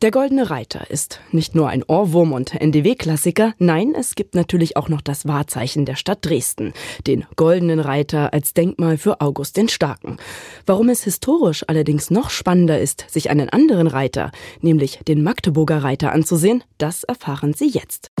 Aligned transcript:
Der 0.00 0.12
Goldene 0.12 0.48
Reiter 0.48 0.92
ist 0.92 1.18
nicht 1.32 1.56
nur 1.56 1.68
ein 1.70 1.82
Ohrwurm 1.82 2.30
und 2.32 2.54
NDW-Klassiker, 2.54 3.54
nein, 3.58 3.96
es 3.98 4.14
gibt 4.14 4.36
natürlich 4.36 4.76
auch 4.76 4.88
noch 4.88 5.00
das 5.00 5.26
Wahrzeichen 5.26 5.86
der 5.86 5.96
Stadt 5.96 6.18
Dresden, 6.24 6.72
den 7.08 7.26
Goldenen 7.34 7.80
Reiter 7.80 8.32
als 8.32 8.54
Denkmal 8.54 8.96
für 8.96 9.20
August 9.20 9.56
den 9.56 9.68
Starken. 9.68 10.18
Warum 10.66 10.88
es 10.88 11.02
historisch 11.02 11.64
allerdings 11.66 12.12
noch 12.12 12.30
spannender 12.30 12.78
ist, 12.78 13.06
sich 13.08 13.28
einen 13.28 13.48
anderen 13.48 13.88
Reiter, 13.88 14.30
nämlich 14.60 15.00
den 15.08 15.24
Magdeburger 15.24 15.82
Reiter 15.82 16.12
anzusehen, 16.12 16.62
das 16.78 17.02
erfahren 17.02 17.52
Sie 17.52 17.68
jetzt. 17.68 18.12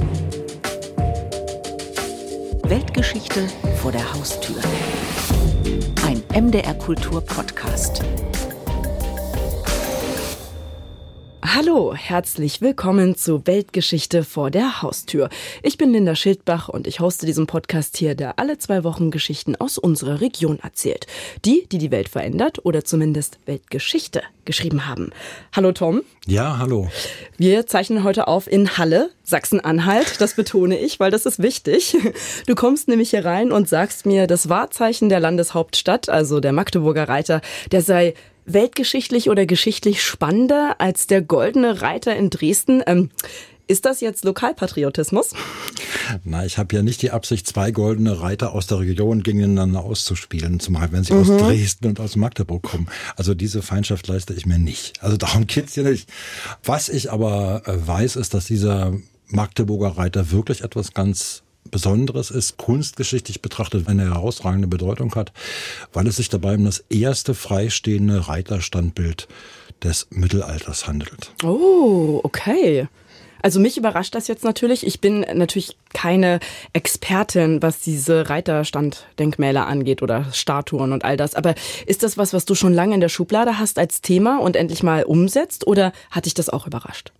Weltgeschichte 2.64 3.46
vor 3.80 3.92
der 3.92 4.14
Haustür. 4.14 4.56
Ein 6.04 6.24
MDR 6.34 6.74
Kultur 6.74 7.20
Podcast. 7.20 8.02
Hallo, 11.54 11.94
herzlich 11.94 12.60
willkommen 12.60 13.16
zu 13.16 13.46
Weltgeschichte 13.46 14.22
vor 14.22 14.50
der 14.50 14.82
Haustür. 14.82 15.30
Ich 15.62 15.78
bin 15.78 15.90
Linda 15.90 16.14
Schildbach 16.14 16.68
und 16.68 16.86
ich 16.86 17.00
hoste 17.00 17.24
diesen 17.24 17.46
Podcast 17.46 17.96
hier, 17.96 18.14
der 18.14 18.38
alle 18.38 18.58
zwei 18.58 18.84
Wochen 18.84 19.10
Geschichten 19.10 19.56
aus 19.56 19.78
unserer 19.78 20.20
Region 20.20 20.58
erzählt. 20.58 21.06
Die, 21.46 21.66
die 21.72 21.78
die 21.78 21.90
Welt 21.90 22.10
verändert 22.10 22.66
oder 22.66 22.84
zumindest 22.84 23.38
Weltgeschichte 23.46 24.20
geschrieben 24.44 24.86
haben. 24.86 25.10
Hallo 25.56 25.72
Tom. 25.72 26.02
Ja, 26.26 26.58
hallo. 26.58 26.90
Wir 27.38 27.66
zeichnen 27.66 28.04
heute 28.04 28.28
auf 28.28 28.46
in 28.46 28.76
Halle, 28.76 29.08
Sachsen-Anhalt. 29.22 30.20
Das 30.20 30.34
betone 30.34 30.78
ich, 30.78 31.00
weil 31.00 31.10
das 31.10 31.24
ist 31.24 31.42
wichtig. 31.42 31.96
Du 32.46 32.54
kommst 32.54 32.88
nämlich 32.88 33.10
hier 33.10 33.24
rein 33.24 33.52
und 33.52 33.68
sagst 33.68 34.04
mir, 34.04 34.26
das 34.26 34.50
Wahrzeichen 34.50 35.08
der 35.08 35.20
Landeshauptstadt, 35.20 36.10
also 36.10 36.40
der 36.40 36.52
Magdeburger 36.52 37.08
Reiter, 37.08 37.40
der 37.72 37.80
sei 37.80 38.14
weltgeschichtlich 38.52 39.30
oder 39.30 39.46
geschichtlich 39.46 40.02
spannender 40.02 40.76
als 40.78 41.06
der 41.06 41.22
Goldene 41.22 41.82
Reiter 41.82 42.16
in 42.16 42.30
Dresden. 42.30 42.82
Ähm, 42.86 43.10
ist 43.70 43.84
das 43.84 44.00
jetzt 44.00 44.24
Lokalpatriotismus? 44.24 45.34
Na, 46.24 46.46
ich 46.46 46.56
habe 46.56 46.74
ja 46.74 46.82
nicht 46.82 47.02
die 47.02 47.10
Absicht, 47.10 47.46
zwei 47.46 47.70
goldene 47.70 48.22
Reiter 48.22 48.54
aus 48.54 48.66
der 48.66 48.78
Region 48.78 49.22
gegeneinander 49.22 49.84
auszuspielen, 49.84 50.58
zumal 50.58 50.90
wenn 50.90 51.04
sie 51.04 51.12
mhm. 51.12 51.20
aus 51.20 51.26
Dresden 51.28 51.88
und 51.88 52.00
aus 52.00 52.16
Magdeburg 52.16 52.62
kommen. 52.62 52.88
Also 53.16 53.34
diese 53.34 53.60
Feindschaft 53.60 54.08
leiste 54.08 54.32
ich 54.32 54.46
mir 54.46 54.58
nicht. 54.58 55.02
Also 55.02 55.18
darum 55.18 55.46
geht's 55.46 55.74
hier 55.74 55.84
nicht. 55.84 56.08
Was 56.64 56.88
ich 56.88 57.12
aber 57.12 57.62
äh, 57.66 57.86
weiß, 57.86 58.16
ist, 58.16 58.32
dass 58.32 58.46
dieser 58.46 58.94
Magdeburger 59.26 59.98
Reiter 59.98 60.30
wirklich 60.30 60.62
etwas 60.62 60.94
ganz 60.94 61.42
Besonderes 61.70 62.30
ist, 62.30 62.56
kunstgeschichtlich 62.56 63.42
betrachtet, 63.42 63.88
eine 63.88 64.04
herausragende 64.04 64.68
Bedeutung 64.68 65.14
hat, 65.14 65.32
weil 65.92 66.06
es 66.06 66.16
sich 66.16 66.28
dabei 66.28 66.54
um 66.54 66.64
das 66.64 66.84
erste 66.90 67.34
freistehende 67.34 68.28
Reiterstandbild 68.28 69.28
des 69.82 70.08
Mittelalters 70.10 70.86
handelt. 70.86 71.32
Oh, 71.44 72.20
okay. 72.22 72.88
Also 73.40 73.60
mich 73.60 73.76
überrascht 73.76 74.14
das 74.14 74.28
jetzt 74.28 74.44
natürlich. 74.44 74.86
Ich 74.86 75.00
bin 75.00 75.20
natürlich 75.20 75.76
keine 75.94 76.40
Expertin, 76.72 77.62
was 77.62 77.80
diese 77.80 78.28
Reiterstanddenkmäler 78.28 79.66
angeht 79.66 80.02
oder 80.02 80.26
Statuen 80.32 80.92
und 80.92 81.04
all 81.04 81.16
das. 81.16 81.34
Aber 81.34 81.54
ist 81.86 82.02
das 82.02 82.18
was, 82.18 82.32
was 82.32 82.44
du 82.44 82.54
schon 82.54 82.74
lange 82.74 82.94
in 82.94 83.00
der 83.00 83.08
Schublade 83.08 83.58
hast 83.58 83.78
als 83.78 84.00
Thema 84.00 84.40
und 84.40 84.56
endlich 84.56 84.82
mal 84.82 85.04
umsetzt 85.04 85.66
oder 85.66 85.92
hat 86.10 86.26
dich 86.26 86.34
das 86.34 86.48
auch 86.48 86.66
überrascht? 86.66 87.12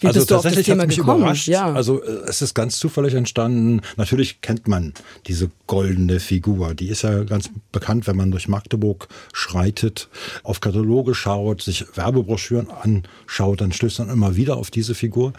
Wie 0.00 0.06
also 0.06 0.24
tatsächlich 0.24 0.70
hat 0.70 0.86
mich 0.86 0.96
gekommen? 0.96 1.20
überrascht. 1.22 1.48
Ja. 1.48 1.72
Also 1.72 2.02
äh, 2.02 2.28
es 2.28 2.42
ist 2.42 2.54
ganz 2.54 2.78
zufällig 2.78 3.14
entstanden. 3.14 3.80
Natürlich 3.96 4.40
kennt 4.40 4.68
man 4.68 4.92
diese 5.26 5.50
goldene 5.66 6.20
Figur. 6.20 6.74
Die 6.74 6.88
ist 6.88 7.02
ja 7.02 7.24
ganz 7.24 7.50
bekannt, 7.72 8.06
wenn 8.06 8.16
man 8.16 8.30
durch 8.30 8.48
Magdeburg 8.48 9.08
schreitet, 9.32 10.08
auf 10.42 10.60
Kataloge 10.60 11.14
schaut, 11.14 11.62
sich 11.62 11.84
Werbebroschüren 11.94 12.68
anschaut, 12.70 13.60
dann 13.60 13.72
stößt 13.72 14.00
man 14.00 14.10
immer 14.10 14.36
wieder 14.36 14.56
auf 14.56 14.70
diese 14.70 14.94
Figur. 14.94 15.32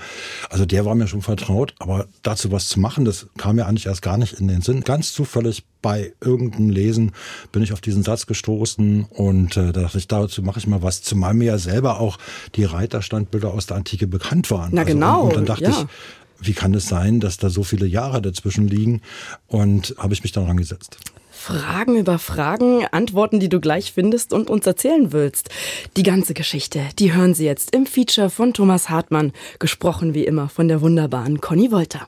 Also 0.49 0.65
der 0.65 0.85
war 0.85 0.95
mir 0.95 1.07
schon 1.07 1.21
vertraut, 1.21 1.73
aber 1.79 2.07
dazu 2.23 2.51
was 2.51 2.69
zu 2.69 2.79
machen, 2.79 3.05
das 3.05 3.27
kam 3.37 3.57
mir 3.57 3.65
eigentlich 3.65 3.85
erst 3.85 4.01
gar 4.01 4.17
nicht 4.17 4.33
in 4.33 4.47
den 4.47 4.61
Sinn. 4.61 4.81
Ganz 4.81 5.13
zufällig 5.13 5.63
bei 5.85 6.13
irgendeinem 6.19 6.71
Lesen 6.71 7.11
bin 7.51 7.61
ich 7.61 7.71
auf 7.71 7.79
diesen 7.79 8.01
Satz 8.01 8.25
gestoßen 8.25 9.05
und 9.07 9.55
äh, 9.55 9.71
da 9.71 9.83
dachte 9.83 9.99
ich, 9.99 10.07
dazu 10.07 10.41
mache 10.41 10.57
ich 10.57 10.65
mal 10.65 10.81
was, 10.81 11.03
zumal 11.03 11.35
mir 11.35 11.45
ja 11.45 11.57
selber 11.59 11.99
auch 11.99 12.17
die 12.55 12.63
Reiterstandbilder 12.63 13.53
aus 13.53 13.67
der 13.67 13.77
Antike 13.77 14.07
bekannt 14.07 14.49
waren. 14.49 14.71
Na 14.73 14.81
also, 14.81 14.93
genau. 14.93 15.21
Und, 15.21 15.27
und 15.27 15.35
dann 15.35 15.45
dachte 15.45 15.65
ja. 15.65 15.69
ich, 15.69 16.47
wie 16.47 16.53
kann 16.53 16.73
es 16.73 16.87
sein, 16.87 17.19
dass 17.19 17.37
da 17.37 17.51
so 17.51 17.61
viele 17.61 17.85
Jahre 17.85 18.19
dazwischen 18.19 18.67
liegen? 18.67 19.03
Und 19.45 19.93
habe 19.99 20.15
ich 20.15 20.23
mich 20.23 20.31
daran 20.31 20.57
gesetzt. 20.57 20.97
Fragen 21.29 21.97
über 21.97 22.17
Fragen, 22.17 22.87
Antworten, 22.91 23.39
die 23.39 23.49
du 23.49 23.59
gleich 23.59 23.93
findest 23.93 24.33
und 24.33 24.49
uns 24.49 24.65
erzählen 24.65 25.13
willst. 25.13 25.49
Die 25.97 26.03
ganze 26.03 26.33
Geschichte, 26.33 26.81
die 26.97 27.13
hören 27.13 27.35
Sie 27.35 27.45
jetzt 27.45 27.75
im 27.75 27.85
Feature 27.85 28.31
von 28.31 28.53
Thomas 28.53 28.89
Hartmann, 28.89 29.33
gesprochen 29.59 30.15
wie 30.15 30.25
immer 30.25 30.49
von 30.49 30.67
der 30.67 30.81
wunderbaren 30.81 31.41
Conny 31.41 31.71
Wolter. 31.71 32.07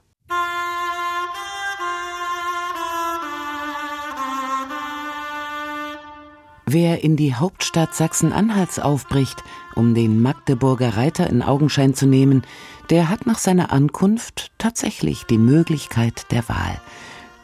Wer 6.69 7.01
in 7.01 7.15
die 7.15 7.33
Hauptstadt 7.33 7.95
Sachsen-Anhalts 7.95 8.77
aufbricht, 8.77 9.41
um 9.75 9.95
den 9.95 10.21
Magdeburger 10.21 10.97
Reiter 10.97 11.29
in 11.29 11.41
Augenschein 11.41 11.93
zu 11.93 12.05
nehmen, 12.05 12.43
der 12.89 13.09
hat 13.09 13.25
nach 13.25 13.37
seiner 13.37 13.71
Ankunft 13.71 14.51
tatsächlich 14.57 15.23
die 15.23 15.37
Möglichkeit 15.37 16.29
der 16.29 16.49
Wahl. 16.49 16.81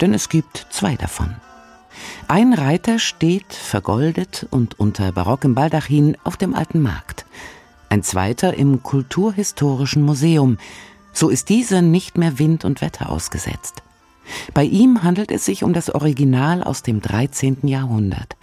Denn 0.01 0.13
es 0.13 0.27
gibt 0.27 0.67
zwei 0.71 0.95
davon. 0.97 1.33
Ein 2.27 2.51
Reiter 2.51 2.99
steht, 2.99 3.53
vergoldet 3.53 4.45
und 4.51 4.77
unter 4.77 5.13
barockem 5.13 5.55
Baldachin, 5.55 6.17
auf 6.25 6.35
dem 6.35 6.53
alten 6.53 6.81
Markt. 6.81 7.25
Ein 7.87 8.03
zweiter 8.03 8.55
im 8.55 8.83
Kulturhistorischen 8.83 10.03
Museum. 10.03 10.57
So 11.13 11.29
ist 11.29 11.47
dieser 11.47 11.81
nicht 11.81 12.17
mehr 12.17 12.39
Wind 12.39 12.65
und 12.65 12.81
Wetter 12.81 13.09
ausgesetzt. 13.09 13.83
Bei 14.53 14.65
ihm 14.65 15.03
handelt 15.03 15.31
es 15.31 15.45
sich 15.45 15.63
um 15.63 15.71
das 15.71 15.89
Original 15.89 16.61
aus 16.61 16.83
dem 16.83 17.01
13. 17.01 17.59
Jahrhundert. 17.67 18.35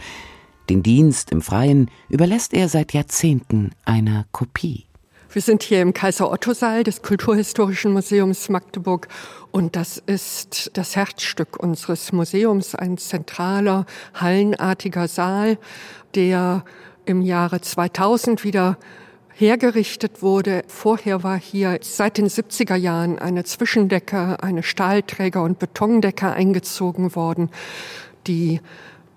Den 0.71 0.85
Dienst 0.85 1.33
im 1.33 1.43
Freien 1.43 1.91
überlässt 2.09 2.55
er 2.55 2.69
seit 2.69 2.93
Jahrzehnten 2.93 3.73
einer 3.85 4.27
Kopie. 4.31 4.87
Wir 5.29 5.43
sind 5.43 5.65
hier 5.65 5.83
im 5.83 5.93
Kaiser-Otto-Saal 5.93 6.85
des 6.85 7.03
Kulturhistorischen 7.03 7.93
Museums 7.93 8.49
Magdeburg 8.49 9.09
und 9.51 9.75
das 9.75 9.99
ist 9.99 10.71
das 10.75 10.95
Herzstück 10.95 11.59
unseres 11.61 12.13
Museums, 12.13 12.77
ein 12.77 12.99
zentraler, 12.99 13.85
hallenartiger 14.15 15.09
Saal, 15.09 15.59
der 16.15 16.65
im 17.05 17.21
Jahre 17.21 17.61
2000 17.61 18.45
wieder 18.45 18.79
hergerichtet 19.33 20.23
wurde. 20.23 20.63
Vorher 20.69 21.25
war 21.25 21.41
hier 21.41 21.81
seit 21.83 22.17
den 22.17 22.29
70er 22.29 22.77
Jahren 22.77 23.19
eine 23.19 23.43
Zwischendecke, 23.43 24.41
eine 24.41 24.63
Stahlträger- 24.63 25.43
und 25.43 25.59
Betondecke 25.59 26.31
eingezogen 26.31 27.17
worden, 27.17 27.51
die 28.29 28.61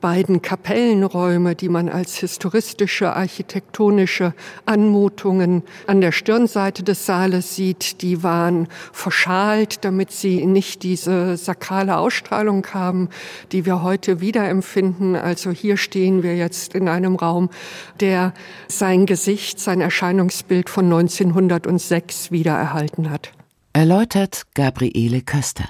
beiden 0.04 0.42
Kapellenräume, 0.42 1.56
die 1.56 1.70
man 1.70 1.88
als 1.88 2.18
historistische, 2.18 3.16
architektonische 3.16 4.34
Anmutungen 4.66 5.64
an 5.88 6.02
der 6.02 6.12
Stirnseite 6.12 6.84
des 6.84 7.06
Saales 7.06 7.56
sieht, 7.56 8.02
die 8.02 8.22
waren 8.22 8.68
verschalt, 8.92 9.86
damit 9.86 10.12
sie 10.12 10.46
nicht 10.46 10.84
diese 10.84 11.38
sakrale 11.38 11.96
Ausstrahlung 11.98 12.68
haben, 12.74 13.08
die 13.54 13.66
wir 13.66 13.82
heute 13.82 14.20
wiederempfinden. 14.20 15.16
Also 15.16 15.52
hier 15.52 15.78
stehen 15.78 16.22
wir 16.22 16.36
jetzt 16.36 16.76
in 16.76 16.90
einem 16.90 17.16
Raum, 17.16 17.50
der 18.02 18.34
sein 18.68 19.06
Gesicht, 19.06 19.62
sein 19.62 19.80
Erscheinungsbild 19.80 20.70
von 20.70 20.84
1906 20.84 22.30
wiedererhalten 22.30 23.10
hat. 23.10 23.32
Erläutert 23.72 24.48
Gabriele 24.54 25.22
Köster. 25.22 25.70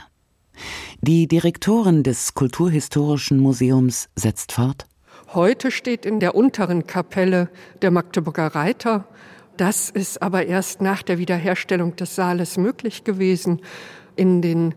Die 1.06 1.28
Direktorin 1.28 2.02
des 2.03 2.34
Kulturhistorischen 2.34 3.38
Museums 3.38 4.08
setzt 4.16 4.53
fort. 4.53 4.86
Heute 5.34 5.69
steht 5.69 6.06
in 6.06 6.22
der 6.22 6.34
unteren 6.34 6.88
Kapelle 6.88 7.50
der 7.81 7.91
Magdeburger 7.91 8.47
Reiter. 8.47 9.06
Das 9.58 9.90
ist 9.90 10.22
aber 10.22 10.46
erst 10.46 10.80
nach 10.80 11.03
der 11.03 11.18
Wiederherstellung 11.18 11.98
des 11.98 12.16
Saales 12.16 12.56
möglich 12.56 13.04
gewesen. 13.04 13.60
In 14.16 14.42
den 14.42 14.75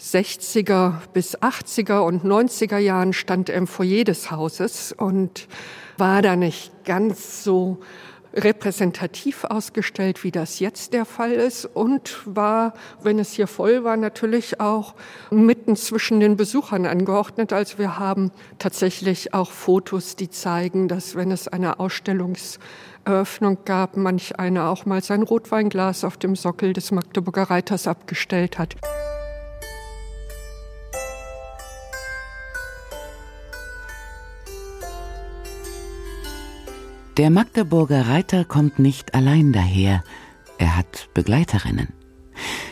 60er 0.00 1.00
bis 1.14 1.36
80er 1.36 1.98
und 1.98 2.24
90er 2.24 2.78
Jahren 2.78 3.12
stand 3.12 3.48
er 3.48 3.56
im 3.56 3.66
Foyer 3.66 4.04
des 4.04 4.30
Hauses 4.30 4.92
und 4.92 5.48
war 5.98 6.22
da 6.22 6.36
nicht 6.36 6.84
ganz 6.84 7.42
so 7.42 7.80
repräsentativ 8.34 9.44
ausgestellt, 9.44 10.24
wie 10.24 10.30
das 10.30 10.60
jetzt 10.60 10.92
der 10.92 11.04
Fall 11.04 11.32
ist 11.32 11.64
und 11.64 12.18
war, 12.24 12.74
wenn 13.02 13.18
es 13.18 13.32
hier 13.32 13.46
voll 13.46 13.84
war, 13.84 13.96
natürlich 13.96 14.60
auch 14.60 14.94
mitten 15.30 15.76
zwischen 15.76 16.20
den 16.20 16.36
Besuchern 16.36 16.86
angeordnet. 16.86 17.52
Also 17.52 17.78
wir 17.78 17.98
haben 17.98 18.30
tatsächlich 18.58 19.34
auch 19.34 19.50
Fotos, 19.50 20.16
die 20.16 20.30
zeigen, 20.30 20.88
dass 20.88 21.16
wenn 21.16 21.30
es 21.30 21.48
eine 21.48 21.80
Ausstellungseröffnung 21.80 23.58
gab, 23.64 23.96
manch 23.96 24.38
einer 24.38 24.68
auch 24.68 24.86
mal 24.86 25.02
sein 25.02 25.22
Rotweinglas 25.22 26.04
auf 26.04 26.16
dem 26.16 26.36
Sockel 26.36 26.72
des 26.72 26.92
Magdeburger 26.92 27.44
Reiters 27.44 27.86
abgestellt 27.86 28.58
hat. 28.58 28.76
Der 37.20 37.28
Magdeburger 37.28 38.08
Reiter 38.08 38.46
kommt 38.46 38.78
nicht 38.78 39.14
allein 39.14 39.52
daher, 39.52 40.02
er 40.56 40.78
hat 40.78 41.10
Begleiterinnen. 41.12 41.88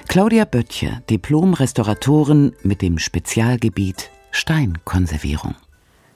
Claudia 0.09 0.47
Böttcher, 0.47 1.03
Diplom-Restauratorin 1.11 2.55
mit 2.63 2.81
dem 2.81 2.99
Spezialgebiet 2.99 4.09
Steinkonservierung. 4.31 5.55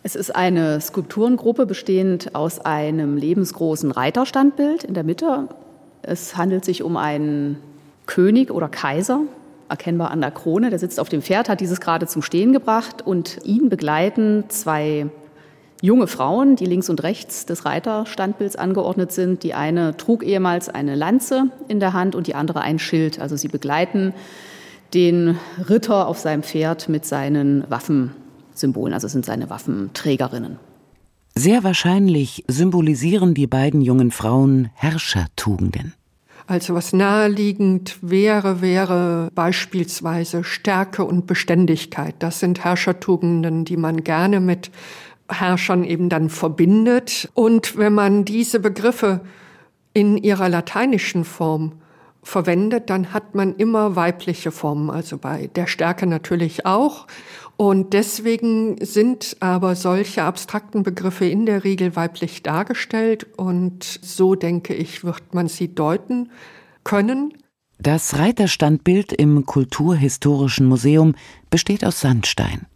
Es 0.03 0.17
ist 0.17 0.35
eine 0.35 0.81
Skulpturengruppe 0.81 1.67
bestehend 1.67 2.35
aus 2.35 2.59
einem 2.59 3.19
lebensgroßen 3.19 3.91
Reiterstandbild 3.91 4.83
in 4.83 4.95
der 4.95 5.05
Mitte. 5.05 5.49
Es 6.01 6.35
handelt 6.35 6.65
sich 6.65 6.83
um 6.83 6.97
einen 6.97 7.59
König 8.07 8.51
oder 8.51 8.71
Kaiser, 8.71 9.21
erkennbar 9.69 10.11
an 10.11 10.23
der 10.23 10.31
Krone. 10.31 10.71
Der 10.71 10.79
sitzt 10.79 11.01
auf 11.01 11.11
dem 11.11 11.21
Pferd, 11.21 11.51
hat 11.51 11.61
dieses 11.61 11.83
gerade 11.83 12.07
zum 12.07 12.23
Stehen 12.23 12.55
gebracht 12.55 13.07
und 13.07 13.41
ihn 13.45 13.69
begleiten 13.69 14.45
zwei 14.49 15.11
junge 15.83 16.07
Frauen, 16.07 16.57
die 16.57 16.65
links 16.65 16.89
und 16.89 17.03
rechts 17.03 17.45
des 17.45 17.67
Reiterstandbilds 17.67 18.57
angeordnet 18.57 19.13
sind. 19.13 19.43
Die 19.43 19.53
eine 19.53 19.97
trug 19.99 20.25
ehemals 20.25 20.71
eine 20.71 20.95
Lanze 20.95 21.51
in 21.69 21.81
der 21.81 21.93
Hand 21.93 22.15
und 22.15 22.29
die 22.29 22.35
andere 22.35 22.63
ein 22.63 22.79
Schild. 22.79 23.19
Also 23.21 23.37
sie 23.37 23.49
begleiten 23.49 24.15
den 24.95 25.37
Ritter 25.69 26.07
auf 26.07 26.19
seinem 26.19 26.43
Pferd 26.43 26.89
mit 26.89 27.05
seinen 27.05 27.65
Waffensymbolen, 27.69 28.95
also 28.95 29.09
sind 29.09 29.27
seine 29.27 29.51
Waffenträgerinnen. 29.51 30.59
Sehr 31.35 31.65
wahrscheinlich 31.65 32.45
symbolisieren 32.47 33.35
die 33.35 33.47
beiden 33.47 33.81
jungen 33.81 34.11
Frauen 34.11 34.71
Herrschertugenden. 34.75 35.95
Also 36.47 36.75
was 36.75 36.93
naheliegend 36.93 37.97
wäre, 38.03 38.61
wäre 38.61 39.31
beispielsweise 39.35 40.45
Stärke 40.45 41.05
und 41.05 41.27
Beständigkeit. 41.27 42.17
Das 42.19 42.41
sind 42.41 42.65
Herrschertugenden, 42.65 43.65
die 43.65 43.77
man 43.77 44.05
gerne 44.05 44.41
mit 44.41 44.71
Herrschern 45.33 45.85
eben 45.85 46.09
dann 46.09 46.29
verbindet. 46.29 47.31
Und 47.35 47.77
wenn 47.77 47.95
man 47.95 48.25
diese 48.25 48.61
Begriffe 48.61 49.21
in 49.95 50.17
ihrer 50.17 50.49
lateinischen 50.49 51.25
Form 51.25 51.73
verwendet, 52.23 52.89
dann 52.89 53.13
hat 53.13 53.35
man 53.35 53.57
immer 53.57 53.97
weibliche 53.97 54.53
Formen, 54.53 54.91
also 54.91 55.19
bei 55.19 55.49
der 55.49 55.67
Stärke 55.67 56.07
natürlich 56.07 56.67
auch. 56.67 57.07
Und 57.57 57.93
deswegen 57.93 58.77
sind 58.85 59.37
aber 59.41 59.75
solche 59.75 60.23
abstrakten 60.23 60.83
Begriffe 60.83 61.27
in 61.27 61.47
der 61.47 61.65
Regel 61.65 61.95
weiblich 61.97 62.43
dargestellt 62.43 63.27
und 63.37 63.85
so 63.85 64.35
denke 64.35 64.75
ich, 64.75 65.05
wird 65.05 65.35
man 65.35 65.49
sie 65.49 65.75
deuten 65.75 66.31
können. 66.85 67.35
Das 67.79 68.19
Reiterstandbild 68.19 69.13
im 69.13 69.45
Kulturhistorischen 69.45 70.67
Museum 70.67 71.15
besteht 71.51 71.85
aus 71.85 72.01
Sandstein. 72.01 72.67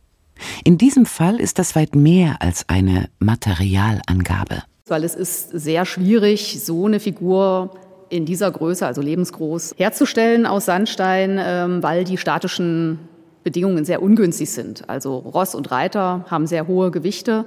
In 0.65 0.79
diesem 0.79 1.07
Fall 1.07 1.41
ist 1.41 1.59
das 1.59 1.77
weit 1.77 1.95
mehr 1.95 2.37
als 2.41 2.69
eine 2.69 3.09
Materialangabe. 3.19 4.63
Weil 4.87 5.05
es 5.05 5.15
ist 5.15 5.51
sehr 5.51 5.85
schwierig, 5.85 6.61
so 6.63 6.87
eine 6.87 7.01
Figur 7.01 7.71
in 8.09 8.25
dieser 8.25 8.51
Größe, 8.51 8.87
also 8.87 9.03
lebensgroß, 9.03 9.75
herzustellen 9.77 10.47
aus 10.47 10.67
Sandstein, 10.67 11.41
ähm, 11.43 11.83
weil 11.83 12.05
die 12.05 12.19
statischen 12.19 13.01
Bedingungen 13.43 13.85
sehr 13.85 14.03
ungünstig 14.03 14.51
sind. 14.51 14.89
Also 14.89 15.19
Ross 15.19 15.55
und 15.55 15.71
Reiter 15.71 16.25
haben 16.29 16.47
sehr 16.47 16.67
hohe 16.67 16.91
Gewichte, 16.91 17.47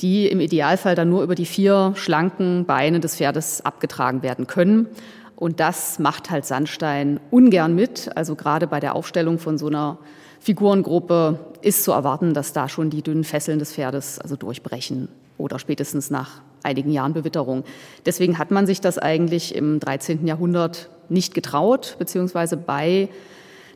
die 0.00 0.26
im 0.28 0.40
Idealfall 0.40 0.94
dann 0.94 1.10
nur 1.10 1.22
über 1.22 1.34
die 1.34 1.46
vier 1.46 1.92
schlanken 1.96 2.64
Beine 2.66 3.00
des 3.00 3.16
Pferdes 3.16 3.64
abgetragen 3.64 4.22
werden 4.22 4.46
können. 4.46 4.88
Und 5.36 5.60
das 5.60 5.98
macht 5.98 6.30
halt 6.30 6.44
Sandstein 6.44 7.20
ungern 7.30 7.74
mit. 7.74 8.10
Also 8.16 8.34
gerade 8.34 8.66
bei 8.66 8.80
der 8.80 8.94
Aufstellung 8.94 9.38
von 9.38 9.58
so 9.58 9.66
einer 9.66 9.98
Figurengruppe 10.40 11.38
ist 11.62 11.84
zu 11.84 11.92
erwarten, 11.92 12.34
dass 12.34 12.52
da 12.52 12.68
schon 12.68 12.90
die 12.90 13.02
dünnen 13.02 13.24
Fesseln 13.24 13.58
des 13.58 13.72
Pferdes 13.72 14.18
also 14.18 14.36
durchbrechen 14.36 15.08
oder 15.38 15.58
spätestens 15.58 16.10
nach 16.10 16.42
einigen 16.62 16.90
Jahren 16.90 17.12
Bewitterung. 17.12 17.64
Deswegen 18.06 18.38
hat 18.38 18.50
man 18.50 18.66
sich 18.66 18.80
das 18.80 18.98
eigentlich 18.98 19.54
im 19.54 19.80
13. 19.80 20.26
Jahrhundert 20.26 20.88
nicht 21.08 21.34
getraut, 21.34 21.96
beziehungsweise 21.98 22.56
bei 22.56 23.08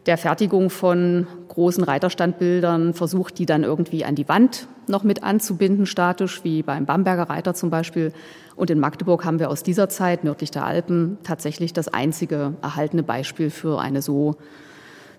der 0.09 0.17
Fertigung 0.17 0.71
von 0.71 1.27
großen 1.49 1.85
Reiterstandbildern 1.85 2.95
versucht, 2.95 3.39
die 3.39 3.45
dann 3.45 3.63
irgendwie 3.63 4.07
an 4.07 4.15
die 4.15 4.27
Wand 4.27 4.67
noch 4.87 5.05
mit 5.05 5.23
anzubinden, 5.23 5.85
statisch, 5.85 6.43
wie 6.45 6.63
beim 6.63 6.87
Bamberger 6.87 7.25
Reiter 7.25 7.53
zum 7.53 7.69
Beispiel. 7.69 8.15
Und 8.57 8.71
in 8.71 8.81
Magdeburg 8.81 9.27
haben 9.27 9.39
wir 9.39 9.51
aus 9.51 9.63
dieser 9.63 9.91
Zeit, 9.91 10.25
nördlich 10.25 10.51
der 10.51 10.65
Alpen, 10.65 11.19
tatsächlich 11.25 11.75
das 11.75 11.89
einzige 11.89 12.55
erhaltene 12.63 13.03
Beispiel 13.03 13.51
für 13.51 13.81
eine 13.81 14.01
so 14.01 14.37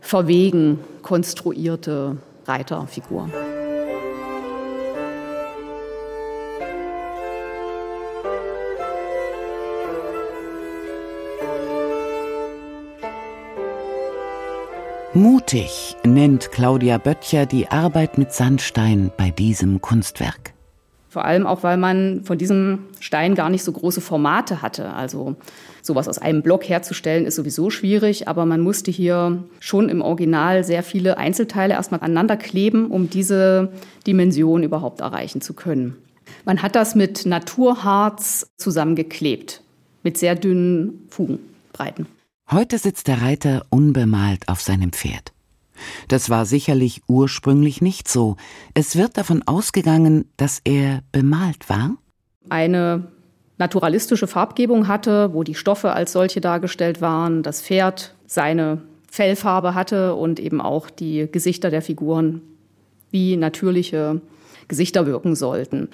verwegen 0.01 0.79
konstruierte 1.03 2.17
Reiterfigur. 2.47 3.29
Mutig 15.15 15.95
nennt 16.05 16.51
Claudia 16.51 16.99
Böttcher 16.99 17.47
die 17.47 17.67
Arbeit 17.67 18.19
mit 18.19 18.31
Sandstein 18.31 19.09
bei 19.17 19.31
diesem 19.31 19.81
Kunstwerk. 19.81 20.53
Vor 21.09 21.25
allem 21.25 21.47
auch, 21.47 21.63
weil 21.63 21.77
man 21.77 22.21
von 22.25 22.37
diesem 22.37 22.85
Stein 22.99 23.33
gar 23.33 23.49
nicht 23.49 23.63
so 23.63 23.71
große 23.71 24.01
Formate 24.01 24.61
hatte. 24.61 24.93
Also 24.93 25.35
sowas 25.81 26.07
aus 26.07 26.19
einem 26.19 26.43
Block 26.43 26.69
herzustellen 26.69 27.25
ist 27.25 27.37
sowieso 27.37 27.71
schwierig, 27.71 28.27
aber 28.27 28.45
man 28.45 28.61
musste 28.61 28.91
hier 28.91 29.43
schon 29.59 29.89
im 29.89 30.03
Original 30.03 30.63
sehr 30.63 30.83
viele 30.83 31.17
Einzelteile 31.17 31.73
erstmal 31.73 32.01
aneinander 32.01 32.37
kleben, 32.37 32.91
um 32.91 33.09
diese 33.09 33.73
Dimension 34.05 34.61
überhaupt 34.61 35.01
erreichen 35.01 35.41
zu 35.41 35.55
können. 35.55 35.95
Man 36.45 36.61
hat 36.61 36.75
das 36.75 36.93
mit 36.93 37.25
Naturharz 37.25 38.51
zusammengeklebt, 38.57 39.63
mit 40.03 40.19
sehr 40.19 40.35
dünnen 40.35 41.07
Fugenbreiten. 41.09 42.05
Heute 42.51 42.79
sitzt 42.79 43.07
der 43.07 43.21
Reiter 43.21 43.63
unbemalt 43.69 44.49
auf 44.49 44.59
seinem 44.61 44.91
Pferd. 44.91 45.33
Das 46.07 46.31
war 46.31 46.47
sicherlich 46.47 47.03
ursprünglich 47.07 47.79
nicht 47.79 48.07
so. 48.07 48.37
Es 48.73 48.95
wird 48.95 49.17
davon 49.19 49.43
ausgegangen, 49.45 50.25
dass 50.35 50.59
er 50.65 51.01
bemalt 51.11 51.69
war. 51.69 51.97
Eine 52.49 53.11
naturalistische 53.59 54.25
Farbgebung 54.25 54.87
hatte, 54.87 55.31
wo 55.33 55.43
die 55.43 55.53
Stoffe 55.53 55.93
als 55.93 56.11
solche 56.11 56.41
dargestellt 56.41 57.01
waren, 57.01 57.43
das 57.43 57.61
Pferd 57.61 58.15
seine 58.25 58.81
Fellfarbe 59.11 59.75
hatte 59.75 60.15
und 60.15 60.39
eben 60.39 60.59
auch 60.59 60.89
die 60.89 61.27
Gesichter 61.31 61.69
der 61.69 61.83
Figuren 61.83 62.41
wie 63.11 63.37
natürliche 63.37 64.21
Gesichter 64.67 65.05
wirken 65.05 65.35
sollten. 65.35 65.89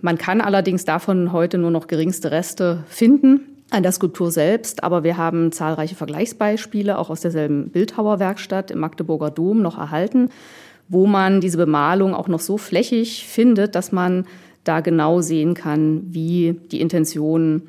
Man 0.00 0.18
kann 0.18 0.40
allerdings 0.40 0.84
davon 0.84 1.30
heute 1.30 1.56
nur 1.56 1.70
noch 1.70 1.86
geringste 1.86 2.32
Reste 2.32 2.82
finden 2.88 3.53
an 3.70 3.82
der 3.82 3.92
Skulptur 3.92 4.30
selbst, 4.30 4.84
aber 4.84 5.04
wir 5.04 5.16
haben 5.16 5.52
zahlreiche 5.52 5.94
Vergleichsbeispiele 5.94 6.98
auch 6.98 7.10
aus 7.10 7.20
derselben 7.20 7.70
Bildhauerwerkstatt 7.70 8.70
im 8.70 8.78
Magdeburger 8.78 9.30
Dom 9.30 9.62
noch 9.62 9.78
erhalten, 9.78 10.30
wo 10.88 11.06
man 11.06 11.40
diese 11.40 11.56
Bemalung 11.56 12.14
auch 12.14 12.28
noch 12.28 12.40
so 12.40 12.58
flächig 12.58 13.26
findet, 13.26 13.74
dass 13.74 13.90
man 13.90 14.26
da 14.64 14.80
genau 14.80 15.20
sehen 15.20 15.54
kann, 15.54 16.02
wie 16.06 16.58
die 16.70 16.80
Intention 16.80 17.62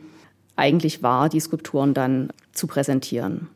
eigentlich 0.56 1.04
war, 1.04 1.30
die 1.30 1.40
Skulpturen 1.40 1.94
dann 1.94 2.30
zu 2.54 2.68
präsentieren. 2.68 3.48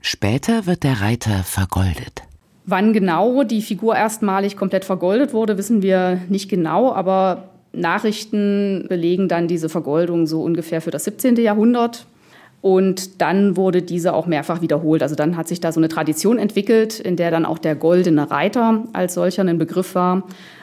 Später 0.00 0.66
wird 0.66 0.82
der 0.82 1.00
Reiter 1.00 1.44
vergoldet. 1.44 2.22
Wann 2.66 2.92
genau 2.92 3.44
die 3.44 3.62
Figur 3.62 3.94
erstmalig 3.94 4.56
komplett 4.56 4.84
vergoldet 4.84 5.32
wurde, 5.32 5.58
wissen 5.58 5.82
wir 5.82 6.20
nicht 6.28 6.48
genau, 6.48 6.92
aber 6.92 7.50
Nachrichten 7.76 8.86
belegen 8.88 9.28
dann 9.28 9.48
diese 9.48 9.68
Vergoldung 9.68 10.26
so 10.26 10.42
ungefähr 10.42 10.80
für 10.80 10.90
das 10.90 11.04
17. 11.04 11.36
Jahrhundert. 11.36 12.06
Und 12.60 13.20
dann 13.20 13.58
wurde 13.58 13.82
diese 13.82 14.14
auch 14.14 14.24
mehrfach 14.24 14.62
wiederholt. 14.62 15.02
Also 15.02 15.14
dann 15.14 15.36
hat 15.36 15.48
sich 15.48 15.60
da 15.60 15.70
so 15.70 15.80
eine 15.80 15.88
Tradition 15.88 16.38
entwickelt, 16.38 16.98
in 16.98 17.16
der 17.16 17.30
dann 17.30 17.44
auch 17.44 17.58
der 17.58 17.74
goldene 17.74 18.30
Reiter 18.30 18.84
als 18.94 19.12
solcher 19.12 19.42
ein 19.42 19.58
Begriff 19.58 19.94
war. 19.94 20.22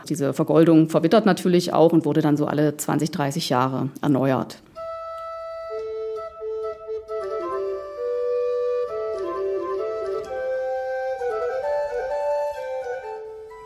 Diese 0.09 0.33
Vergoldung 0.33 0.89
verwittert 0.89 1.27
natürlich 1.27 1.73
auch 1.73 1.93
und 1.93 2.03
wurde 2.03 2.21
dann 2.21 2.37
so 2.37 2.47
alle 2.47 2.75
20, 2.75 3.11
30 3.11 3.49
Jahre 3.49 3.89
erneuert. 4.01 4.57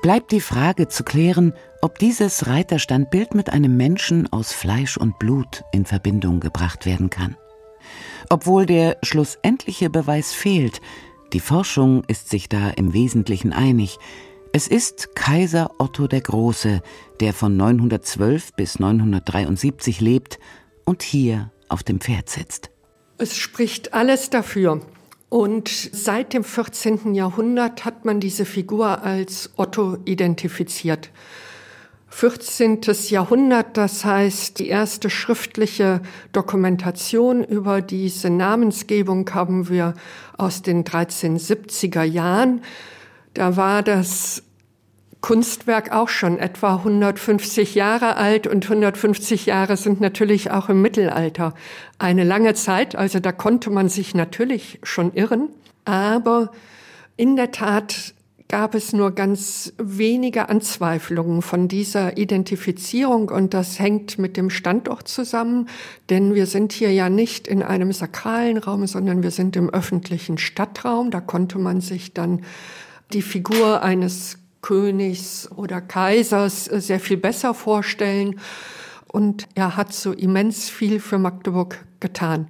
Bleibt 0.05 0.31
die 0.31 0.39
Frage 0.39 0.88
zu 0.88 1.03
klären, 1.03 1.51
ob 1.81 1.97
dieses 1.97 2.45
Reiterstandbild 2.45 3.33
mit 3.33 3.50
einem 3.50 3.75
Menschen 3.75 4.31
aus 4.31 4.53
Fleisch 4.53 4.97
und 4.97 5.17
Blut 5.17 5.63
in 5.71 5.83
Verbindung 5.83 6.39
gebracht 6.39 6.85
werden 6.85 7.09
kann. 7.09 7.35
Obwohl 8.29 8.67
der 8.67 8.97
schlussendliche 9.01 9.89
Beweis 9.89 10.31
fehlt, 10.31 10.79
die 11.33 11.39
Forschung 11.39 12.03
ist 12.03 12.29
sich 12.29 12.47
da 12.47 12.69
im 12.69 12.93
Wesentlichen 12.93 13.51
einig, 13.51 13.97
es 14.53 14.67
ist 14.67 15.15
Kaiser 15.15 15.71
Otto 15.79 16.05
der 16.05 16.21
Große, 16.21 16.83
der 17.19 17.33
von 17.33 17.57
912 17.57 18.53
bis 18.53 18.77
973 18.77 20.01
lebt 20.01 20.38
und 20.85 21.01
hier 21.01 21.51
auf 21.67 21.81
dem 21.81 22.00
Pferd 22.00 22.29
sitzt. 22.29 22.69
Es 23.17 23.35
spricht 23.35 23.95
alles 23.95 24.29
dafür. 24.29 24.81
Und 25.36 25.68
seit 25.68 26.32
dem 26.32 26.46
14. 26.46 27.13
Jahrhundert 27.13 27.84
hat 27.84 28.06
man 28.06 28.22
diese 28.22 28.46
Figur 28.46 29.04
als 29.04 29.50
Otto 29.58 29.98
identifiziert. 30.06 31.10
14. 32.08 32.80
Jahrhundert, 33.10 33.75
das 33.75 34.06
heißt 34.06 34.60
die 34.60 34.70
erste 34.70 35.10
schriftliche 35.10 36.00
Dokumentation 36.32 37.44
über 37.44 37.82
diese 37.82 38.30
Namensgebung 38.30 39.30
haben 39.34 39.68
wir 39.68 39.96
aus 40.38 40.62
den 40.62 40.86
1370er 40.86 42.04
Jahren. 42.04 42.62
Da 43.34 43.58
war 43.58 43.84
das 43.84 44.42
Kunstwerk 45.25 45.91
auch 45.91 46.08
schon 46.08 46.38
etwa 46.38 46.75
150 46.75 47.74
Jahre 47.74 48.15
alt 48.15 48.46
und 48.46 48.63
150 48.63 49.48
Jahre 49.48 49.75
sind 49.75 50.00
natürlich 50.00 50.51
auch 50.51 50.70
im 50.70 50.84
Mittelalter 50.84 51.55
eine 51.98 52.24
lange 52.24 52.53
Zeit. 52.53 52.96
Also 52.96 53.20
da 53.20 53.32
konnte 53.32 53.72
man 53.72 53.89
sich 53.89 54.13
natürlich 54.13 54.79
schon 54.84 55.15
irren. 55.15 55.50
Aber 55.84 56.51
in 57.17 57.36
der 57.36 57.50
Tat 57.50 58.13
gab 58.50 58.75
es 58.75 58.94
nur 58.94 59.15
ganz 59.15 59.74
wenige 59.79 60.48
Anzweiflungen 60.48 61.41
von 61.41 61.67
dieser 61.67 62.17
Identifizierung 62.20 63.29
und 63.29 63.55
das 63.55 63.79
hängt 63.79 64.20
mit 64.20 64.38
dem 64.38 64.51
Standort 64.51 65.08
zusammen, 65.08 65.70
denn 66.12 66.36
wir 66.36 66.46
sind 66.46 66.72
hier 66.72 66.94
ja 66.94 67.10
nicht 67.10 67.48
in 67.48 67.63
einem 67.63 67.94
sakralen 67.94 68.60
Raum, 68.60 68.86
sondern 68.86 69.24
wir 69.24 69.32
sind 69.32 69.55
im 69.55 69.72
öffentlichen 69.72 70.38
Stadtraum. 70.38 71.10
Da 71.10 71.20
konnte 71.20 71.58
man 71.58 71.82
sich 71.82 72.13
dann 72.13 72.44
die 73.12 73.24
Figur 73.24 73.82
eines 73.82 74.38
Königs 74.65 75.48
oder 75.51 75.79
Kaisers 75.79 76.65
sehr 76.65 77.00
viel 77.00 77.17
besser 77.17 77.53
vorstellen 77.53 78.39
und 79.07 79.48
er 79.53 79.77
hat 79.77 79.93
so 79.93 80.12
immens 80.12 80.72
viel 80.72 81.00
für 81.00 81.19
Magdeburg 81.19 81.86
getan. 82.00 82.50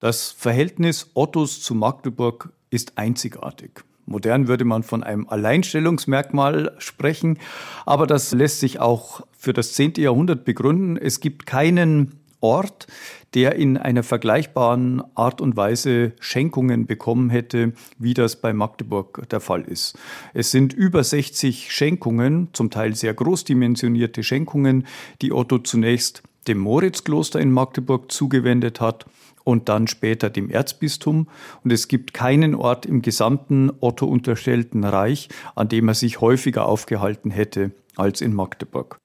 Das 0.00 0.30
Verhältnis 0.30 1.10
Ottos 1.12 1.60
zu 1.60 1.74
Magdeburg 1.74 2.54
ist 2.70 2.96
einzigartig. 2.96 3.84
Modern 4.06 4.48
würde 4.48 4.64
man 4.64 4.82
von 4.82 5.02
einem 5.02 5.28
Alleinstellungsmerkmal 5.28 6.74
sprechen, 6.78 7.38
aber 7.84 8.06
das 8.06 8.32
lässt 8.32 8.60
sich 8.60 8.80
auch 8.80 9.20
für 9.36 9.52
das 9.52 9.74
10. 9.74 9.94
Jahrhundert 9.98 10.46
begründen. 10.46 10.96
Es 10.96 11.20
gibt 11.20 11.44
keinen 11.44 12.19
Ort, 12.40 12.86
der 13.34 13.56
in 13.56 13.76
einer 13.76 14.02
vergleichbaren 14.02 15.02
Art 15.14 15.40
und 15.40 15.56
Weise 15.56 16.12
Schenkungen 16.20 16.86
bekommen 16.86 17.30
hätte, 17.30 17.72
wie 17.98 18.14
das 18.14 18.40
bei 18.40 18.52
Magdeburg 18.52 19.28
der 19.30 19.40
Fall 19.40 19.62
ist. 19.62 19.98
Es 20.34 20.50
sind 20.50 20.72
über 20.72 21.04
60 21.04 21.72
Schenkungen, 21.72 22.48
zum 22.52 22.70
Teil 22.70 22.94
sehr 22.94 23.14
großdimensionierte 23.14 24.22
Schenkungen, 24.22 24.86
die 25.22 25.32
Otto 25.32 25.58
zunächst 25.58 26.22
dem 26.48 26.58
Moritzkloster 26.58 27.38
in 27.40 27.52
Magdeburg 27.52 28.10
zugewendet 28.10 28.80
hat 28.80 29.06
und 29.44 29.68
dann 29.68 29.86
später 29.86 30.30
dem 30.30 30.50
Erzbistum. 30.50 31.28
Und 31.62 31.72
es 31.72 31.88
gibt 31.88 32.14
keinen 32.14 32.54
Ort 32.54 32.86
im 32.86 33.02
gesamten 33.02 33.70
Otto 33.80 34.06
unterstellten 34.06 34.84
Reich, 34.84 35.28
an 35.54 35.68
dem 35.68 35.88
er 35.88 35.94
sich 35.94 36.20
häufiger 36.20 36.66
aufgehalten 36.66 37.30
hätte 37.30 37.72
als 37.96 38.20
in 38.20 38.34
Magdeburg. 38.34 38.98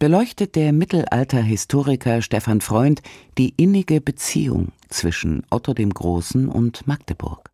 Beleuchtet 0.00 0.56
der 0.56 0.72
Mittelalterhistoriker 0.72 2.22
Stefan 2.22 2.62
Freund 2.62 3.02
die 3.36 3.52
innige 3.58 4.00
Beziehung 4.00 4.72
zwischen 4.88 5.42
Otto 5.50 5.74
dem 5.74 5.92
Großen 5.92 6.48
und 6.48 6.86
Magdeburg. 6.86 7.50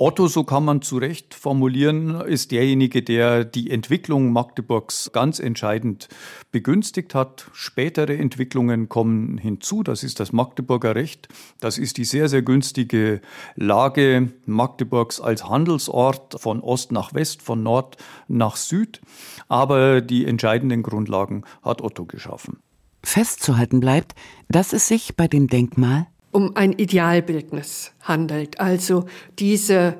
Otto, 0.00 0.28
so 0.28 0.44
kann 0.44 0.64
man 0.64 0.80
zu 0.80 0.98
Recht 0.98 1.34
formulieren, 1.34 2.20
ist 2.20 2.52
derjenige, 2.52 3.02
der 3.02 3.44
die 3.44 3.68
Entwicklung 3.72 4.32
Magdeburgs 4.32 5.10
ganz 5.12 5.40
entscheidend 5.40 6.08
begünstigt 6.52 7.16
hat. 7.16 7.50
Spätere 7.52 8.16
Entwicklungen 8.16 8.88
kommen 8.88 9.38
hinzu. 9.38 9.82
Das 9.82 10.04
ist 10.04 10.20
das 10.20 10.32
Magdeburger 10.32 10.94
Recht. 10.94 11.26
Das 11.58 11.78
ist 11.78 11.96
die 11.96 12.04
sehr, 12.04 12.28
sehr 12.28 12.42
günstige 12.42 13.20
Lage 13.56 14.30
Magdeburgs 14.46 15.20
als 15.20 15.48
Handelsort 15.48 16.40
von 16.40 16.60
Ost 16.60 16.92
nach 16.92 17.12
West, 17.12 17.42
von 17.42 17.64
Nord 17.64 17.96
nach 18.28 18.54
Süd. 18.54 19.00
Aber 19.48 20.00
die 20.00 20.26
entscheidenden 20.26 20.84
Grundlagen 20.84 21.42
hat 21.62 21.82
Otto 21.82 22.04
geschaffen. 22.04 22.58
Festzuhalten 23.02 23.80
bleibt, 23.80 24.14
dass 24.48 24.72
es 24.72 24.86
sich 24.86 25.16
bei 25.16 25.26
dem 25.26 25.48
Denkmal 25.48 26.06
um 26.30 26.56
ein 26.56 26.72
Idealbildnis 26.72 27.92
handelt. 28.00 28.60
Also 28.60 29.06
diese 29.38 29.96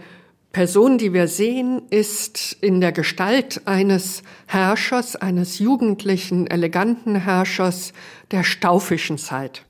Person, 0.52 0.98
die 0.98 1.12
wir 1.12 1.28
sehen, 1.28 1.82
ist 1.90 2.56
in 2.60 2.80
der 2.80 2.92
Gestalt 2.92 3.62
eines 3.66 4.22
Herrschers, 4.46 5.14
eines 5.14 5.58
jugendlichen, 5.58 6.46
eleganten 6.46 7.16
Herrschers 7.16 7.92
der 8.30 8.44
staufischen 8.44 9.18
Zeit. 9.18 9.64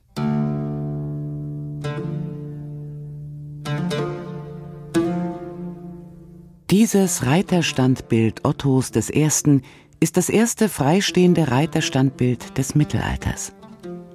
Dieses 6.71 7.25
Reiterstandbild 7.25 8.45
Ottos 8.45 8.91
I. 8.95 9.61
ist 9.99 10.17
das 10.17 10.29
erste 10.29 10.69
freistehende 10.69 11.49
Reiterstandbild 11.49 12.57
des 12.57 12.75
Mittelalters. 12.75 13.53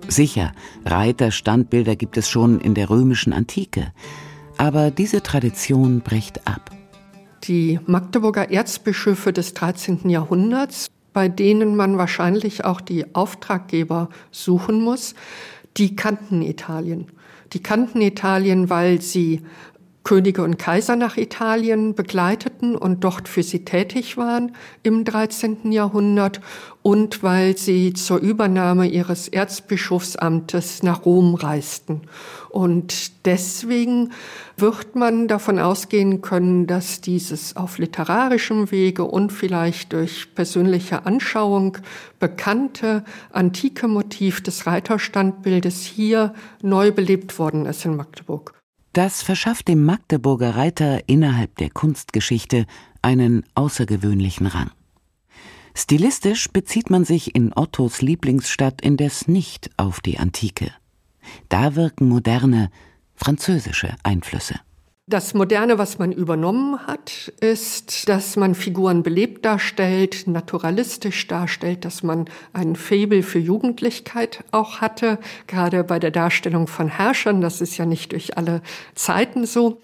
Sicher, 0.08 0.52
Reiterstandbilder 0.84 1.96
gibt 1.96 2.16
es 2.16 2.28
schon 2.28 2.61
in 2.61 2.75
der 2.75 2.90
römischen 2.90 3.32
Antike, 3.32 3.92
aber 4.58 4.90
diese 4.90 5.23
Tradition 5.23 6.00
bricht 6.00 6.46
ab. 6.46 6.70
Die 7.44 7.80
Magdeburger 7.87 8.50
Erzbischöfe 8.50 9.32
des 9.32 9.54
13. 9.54 10.08
Jahrhunderts, 10.08 10.88
bei 11.12 11.28
denen 11.28 11.76
man 11.76 11.99
wahrscheinlich 11.99 12.64
auch 12.64 12.80
die 12.80 13.14
Auftraggeber 13.14 14.08
suchen 14.30 14.80
muss, 14.80 15.14
die 15.76 15.96
kannten 15.96 16.42
Italien. 16.42 17.06
Die 17.52 17.62
kannten 17.62 18.00
Italien, 18.00 18.70
weil 18.70 19.00
sie 19.00 19.42
Könige 20.04 20.42
und 20.42 20.58
Kaiser 20.58 20.96
nach 20.96 21.16
Italien 21.16 21.94
begleiteten 21.94 22.76
und 22.76 23.04
dort 23.04 23.26
für 23.26 23.42
sie 23.42 23.64
tätig 23.64 24.18
waren 24.18 24.54
im 24.82 25.04
13. 25.04 25.73
Jahrhundert 25.73 26.42
und 26.82 27.23
weil 27.23 27.56
sie 27.56 27.94
zur 27.94 28.18
Übernahme 28.18 28.87
ihres 28.87 29.28
Erzbischofsamtes 29.28 30.82
nach 30.82 31.06
Rom 31.06 31.34
reisten. 31.34 32.02
Und 32.50 33.25
deswegen 33.25 34.12
wird 34.58 34.94
man 34.94 35.26
davon 35.26 35.58
ausgehen 35.58 36.20
können, 36.20 36.66
dass 36.66 37.00
dieses 37.00 37.56
auf 37.56 37.78
literarischem 37.78 38.70
Wege 38.70 39.04
und 39.04 39.32
vielleicht 39.32 39.94
durch 39.94 40.34
persönliche 40.34 41.06
Anschauung 41.06 41.78
bekannte 42.20 43.04
antike 43.32 43.88
Motiv 43.88 44.42
des 44.42 44.66
Reiterstandbildes 44.66 45.82
hier 45.82 46.34
neu 46.61 46.92
belebt 46.92 47.38
worden 47.38 47.64
ist 47.64 47.87
in 47.87 47.96
Magdeburg. 47.96 48.52
Das 48.94 49.22
verschafft 49.22 49.66
dem 49.66 49.84
Magdeburger 49.84 50.54
Reiter 50.54 51.08
innerhalb 51.08 51.56
der 51.56 51.68
Kunstgeschichte 51.68 52.64
einen 53.02 53.44
außergewöhnlichen 53.56 54.46
Rang. 54.46 54.70
Stilistisch 55.74 56.48
bezieht 56.52 56.90
man 56.90 57.04
sich 57.04 57.34
in 57.34 57.52
Ottos 57.56 58.02
Lieblingsstadt 58.02 58.82
indes 58.82 59.26
nicht 59.26 59.68
auf 59.78 60.00
die 60.00 60.20
Antike. 60.20 60.70
Da 61.48 61.74
wirken 61.74 62.08
moderne, 62.08 62.70
französische 63.16 63.96
Einflüsse. 64.04 64.60
Das 65.06 65.34
Moderne, 65.34 65.76
was 65.76 65.99
man 65.99 66.12
übernommen 66.12 66.87
hat, 66.87 67.30
ist, 67.40 68.08
dass 68.08 68.37
man 68.37 68.54
Figuren 68.54 69.02
belebt 69.02 69.44
darstellt, 69.44 70.26
naturalistisch 70.26 71.26
darstellt, 71.26 71.84
dass 71.84 72.02
man 72.02 72.25
ein 72.54 72.75
Faible 72.75 73.23
für 73.23 73.38
Jugendlichkeit 73.38 74.44
auch 74.50 74.80
hatte, 74.80 75.18
gerade 75.46 75.84
bei 75.84 75.99
der 75.99 76.11
Darstellung 76.11 76.66
von 76.68 76.88
Herrschern. 76.88 77.42
Das 77.42 77.61
ist 77.61 77.76
ja 77.76 77.84
nicht 77.84 78.12
durch 78.12 78.38
alle 78.38 78.62
Zeiten 78.94 79.44
so. 79.44 79.82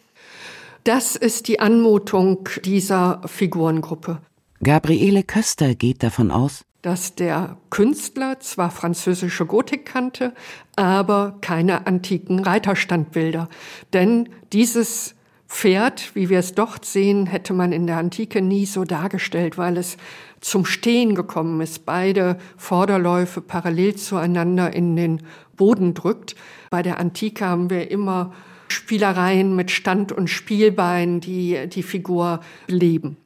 Das 0.84 1.16
ist 1.16 1.48
die 1.48 1.60
Anmutung 1.60 2.48
dieser 2.64 3.20
Figurengruppe. 3.26 4.22
Gabriele 4.62 5.22
Köster 5.22 5.74
geht 5.74 6.02
davon 6.02 6.30
aus, 6.30 6.64
dass 6.82 7.14
der 7.14 7.56
Künstler 7.70 8.40
zwar 8.40 8.70
französische 8.70 9.46
Gotik 9.46 9.86
kannte, 9.86 10.32
aber 10.76 11.36
keine 11.40 11.86
antiken 11.86 12.40
Reiterstandbilder. 12.40 13.48
Denn 13.92 14.28
dieses 14.52 15.14
Pferd, 15.50 16.14
wie 16.14 16.28
wir 16.28 16.38
es 16.38 16.54
dort 16.54 16.84
sehen, 16.84 17.26
hätte 17.26 17.52
man 17.52 17.72
in 17.72 17.86
der 17.86 17.98
Antike 17.98 18.40
nie 18.40 18.66
so 18.66 18.84
dargestellt, 18.84 19.58
weil 19.58 19.76
es 19.76 19.96
zum 20.40 20.64
Stehen 20.64 21.14
gekommen 21.14 21.60
ist, 21.60 21.84
beide 21.84 22.38
Vorderläufe 22.56 23.40
parallel 23.40 23.96
zueinander 23.96 24.72
in 24.72 24.96
den 24.96 25.22
Boden 25.56 25.92
drückt. 25.92 26.36
Bei 26.70 26.82
der 26.82 26.98
Antike 26.98 27.44
haben 27.44 27.68
wir 27.68 27.90
immer 27.90 28.32
Spielereien 28.68 29.56
mit 29.56 29.70
Stand 29.70 30.12
und 30.12 30.30
Spielbein, 30.30 31.20
die 31.20 31.68
die 31.68 31.82
Figur 31.82 32.40
leben. 32.68 33.16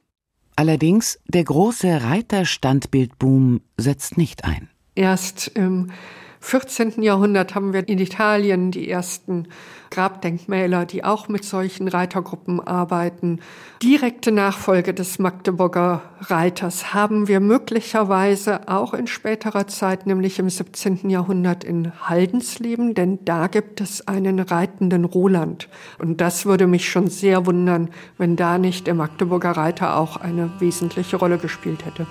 Allerdings, 0.57 1.19
der 1.27 1.45
große 1.45 2.03
Reiterstandbildboom 2.03 3.61
setzt 3.77 4.17
nicht 4.17 4.45
ein. 4.45 4.69
Erst 4.95 5.49
im 5.49 5.91
14. 6.45 7.03
Jahrhundert 7.03 7.55
haben 7.55 7.73
wir 7.73 7.89
in 7.89 7.99
Italien 7.99 8.71
die 8.71 8.91
ersten 8.91 9.49
Grabdenkmäler, 9.91 10.85
die 10.85 11.03
auch 11.03 11.29
mit 11.29 11.43
solchen 11.43 11.89
Reitergruppen 11.89 12.61
arbeiten. 12.61 13.41
Direkte 13.83 14.31
Nachfolge 14.31 14.93
des 14.93 15.19
Magdeburger 15.19 16.03
Reiters 16.21 16.93
haben 16.93 17.29
wir 17.29 17.41
möglicherweise 17.41 18.69
auch 18.69 18.93
in 18.93 19.07
späterer 19.07 19.69
Zeit, 19.69 20.07
nämlich 20.07 20.39
im 20.39 20.51
17. 20.51 21.09
Jahrhundert 21.09 21.65
in 21.65 21.93
Haldensleben, 22.03 22.93
denn 22.93 23.25
da 23.25 23.47
gibt 23.47 23.81
es 23.81 24.07
einen 24.07 24.39
reitenden 24.39 25.07
Roland. 25.07 25.71
Und 25.99 26.21
das 26.21 26.45
würde 26.45 26.67
mich 26.67 26.91
schon 26.91 27.09
sehr 27.09 27.47
wundern, 27.47 27.89
wenn 28.19 28.37
da 28.37 28.59
nicht 28.59 28.87
der 28.87 28.95
Magdeburger 28.95 29.53
Reiter 29.53 29.97
auch 29.97 30.19
eine 30.19 30.51
wesentliche 30.59 31.17
Rolle 31.17 31.39
gespielt 31.39 31.87
hätte. 31.87 32.07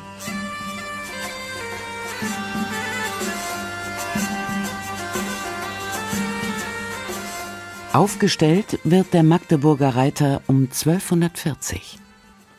Aufgestellt 7.94 8.80
wird 8.84 9.14
der 9.14 9.22
Magdeburger 9.22 9.90
Reiter 9.90 10.42
um 10.48 10.64
1240. 10.64 12.00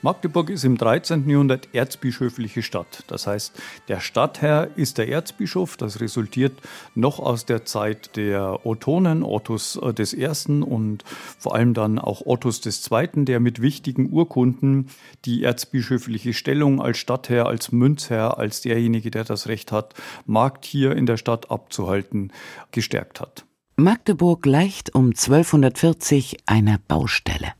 Magdeburg 0.01 0.49
ist 0.49 0.63
im 0.63 0.77
13. 0.77 1.29
Jahrhundert 1.29 1.75
erzbischöfliche 1.75 2.63
Stadt. 2.63 3.03
Das 3.09 3.27
heißt, 3.27 3.61
der 3.89 3.99
Stadtherr 3.99 4.69
ist 4.77 4.97
der 4.97 5.09
Erzbischof. 5.09 5.77
Das 5.77 6.01
resultiert 6.01 6.53
noch 6.95 7.19
aus 7.19 7.47
der 7.47 7.65
Zeit 7.65 8.15
der 8.15 8.65
Ottonen, 8.65 9.25
Ottos 9.25 9.77
äh, 9.83 10.03
I. 10.03 10.63
und 10.63 11.03
vor 11.37 11.57
allem 11.57 11.75
dann 11.75 11.99
auch 11.99 12.25
Ottos 12.25 12.61
II., 12.65 13.25
der 13.25 13.41
mit 13.41 13.61
wichtigen 13.61 14.13
Urkunden 14.13 14.89
die 15.25 15.43
erzbischöfliche 15.43 16.33
Stellung 16.33 16.81
als 16.81 16.99
Stadtherr, 16.99 17.47
als 17.47 17.73
Münzherr, 17.73 18.39
als 18.39 18.61
derjenige, 18.61 19.11
der 19.11 19.25
das 19.25 19.49
Recht 19.49 19.73
hat, 19.73 19.95
Markt 20.27 20.65
hier 20.65 20.95
in 20.95 21.07
der 21.07 21.17
Stadt 21.17 21.51
abzuhalten, 21.51 22.33
gestärkt 22.71 23.21
hat. 23.21 23.47
Magdeburg 23.77 24.43
gleicht 24.43 24.95
um 24.95 25.07
1240 25.07 26.37
einer 26.47 26.79
Baustelle. 26.87 27.55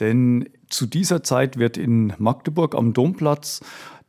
Denn 0.00 0.48
zu 0.68 0.86
dieser 0.86 1.22
Zeit 1.22 1.58
wird 1.58 1.76
in 1.76 2.12
Magdeburg 2.18 2.74
am 2.74 2.92
Domplatz 2.92 3.60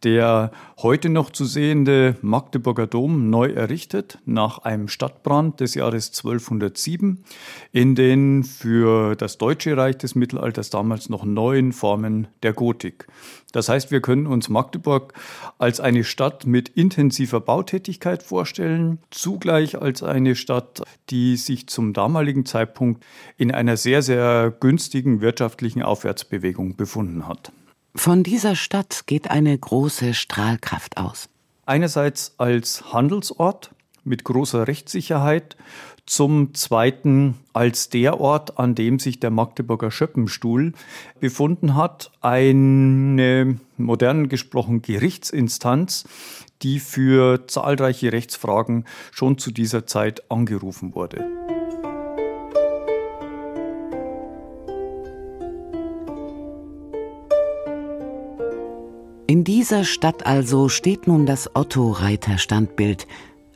der 0.03 0.51
heute 0.77 1.09
noch 1.09 1.29
zu 1.29 1.45
sehende 1.45 2.15
Magdeburger 2.21 2.87
Dom 2.87 3.29
neu 3.29 3.51
errichtet 3.51 4.19
nach 4.25 4.59
einem 4.59 4.87
Stadtbrand 4.87 5.59
des 5.59 5.75
Jahres 5.75 6.09
1207 6.09 7.23
in 7.71 7.95
den 7.95 8.43
für 8.43 9.15
das 9.15 9.37
Deutsche 9.37 9.77
Reich 9.77 9.97
des 9.97 10.15
Mittelalters 10.15 10.69
damals 10.69 11.09
noch 11.09 11.23
neuen 11.23 11.71
Formen 11.71 12.27
der 12.43 12.53
Gotik. 12.53 13.07
Das 13.51 13.69
heißt, 13.69 13.91
wir 13.91 14.01
können 14.01 14.27
uns 14.27 14.49
Magdeburg 14.49 15.13
als 15.57 15.79
eine 15.79 16.03
Stadt 16.03 16.45
mit 16.45 16.69
intensiver 16.69 17.41
Bautätigkeit 17.41 18.23
vorstellen, 18.23 18.99
zugleich 19.11 19.81
als 19.81 20.03
eine 20.03 20.35
Stadt, 20.35 20.81
die 21.09 21.35
sich 21.35 21.67
zum 21.67 21.93
damaligen 21.93 22.45
Zeitpunkt 22.45 23.03
in 23.37 23.51
einer 23.51 23.77
sehr, 23.77 24.01
sehr 24.01 24.53
günstigen 24.57 25.21
wirtschaftlichen 25.21 25.83
Aufwärtsbewegung 25.83 26.75
befunden 26.75 27.27
hat. 27.27 27.51
Von 27.93 28.23
dieser 28.23 28.55
Stadt 28.55 29.03
geht 29.05 29.29
eine 29.29 29.57
große 29.57 30.13
Strahlkraft 30.13 30.97
aus. 30.97 31.27
Einerseits 31.65 32.35
als 32.37 32.93
Handelsort 32.93 33.71
mit 34.03 34.23
großer 34.23 34.67
Rechtssicherheit, 34.67 35.57
zum 36.05 36.53
Zweiten 36.55 37.35
als 37.53 37.89
der 37.89 38.19
Ort, 38.19 38.57
an 38.57 38.75
dem 38.75 38.97
sich 38.99 39.19
der 39.19 39.29
Magdeburger 39.29 39.91
Schöppenstuhl 39.91 40.73
befunden 41.19 41.75
hat, 41.75 42.11
eine 42.21 43.59
modern 43.77 44.27
gesprochen 44.27 44.81
Gerichtsinstanz, 44.81 46.05
die 46.63 46.79
für 46.79 47.47
zahlreiche 47.47 48.11
Rechtsfragen 48.11 48.85
schon 49.11 49.37
zu 49.37 49.51
dieser 49.51 49.85
Zeit 49.85 50.29
angerufen 50.31 50.95
wurde. 50.95 51.25
In 59.31 59.45
dieser 59.45 59.85
Stadt 59.85 60.25
also 60.25 60.67
steht 60.67 61.07
nun 61.07 61.25
das 61.25 61.55
Otto-Reiter-Standbild 61.55 63.07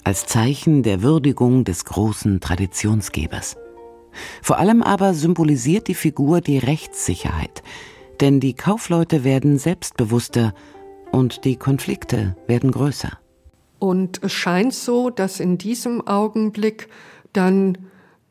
als 0.05 0.25
Zeichen 0.25 0.83
der 0.83 1.01
Würdigung 1.01 1.65
des 1.65 1.83
großen 1.83 2.39
Traditionsgebers. 2.39 3.57
Vor 4.41 4.57
allem 4.57 4.81
aber 4.81 5.13
symbolisiert 5.13 5.89
die 5.89 5.93
Figur 5.93 6.39
die 6.39 6.59
Rechtssicherheit, 6.59 7.61
denn 8.21 8.39
die 8.39 8.53
Kaufleute 8.53 9.25
werden 9.25 9.57
selbstbewusster 9.57 10.53
und 11.11 11.43
die 11.43 11.57
Konflikte 11.57 12.37
werden 12.47 12.71
größer. 12.71 13.11
Und 13.77 14.23
es 14.23 14.31
scheint 14.31 14.73
so, 14.73 15.09
dass 15.09 15.41
in 15.41 15.57
diesem 15.57 16.07
Augenblick 16.07 16.87
dann 17.33 17.77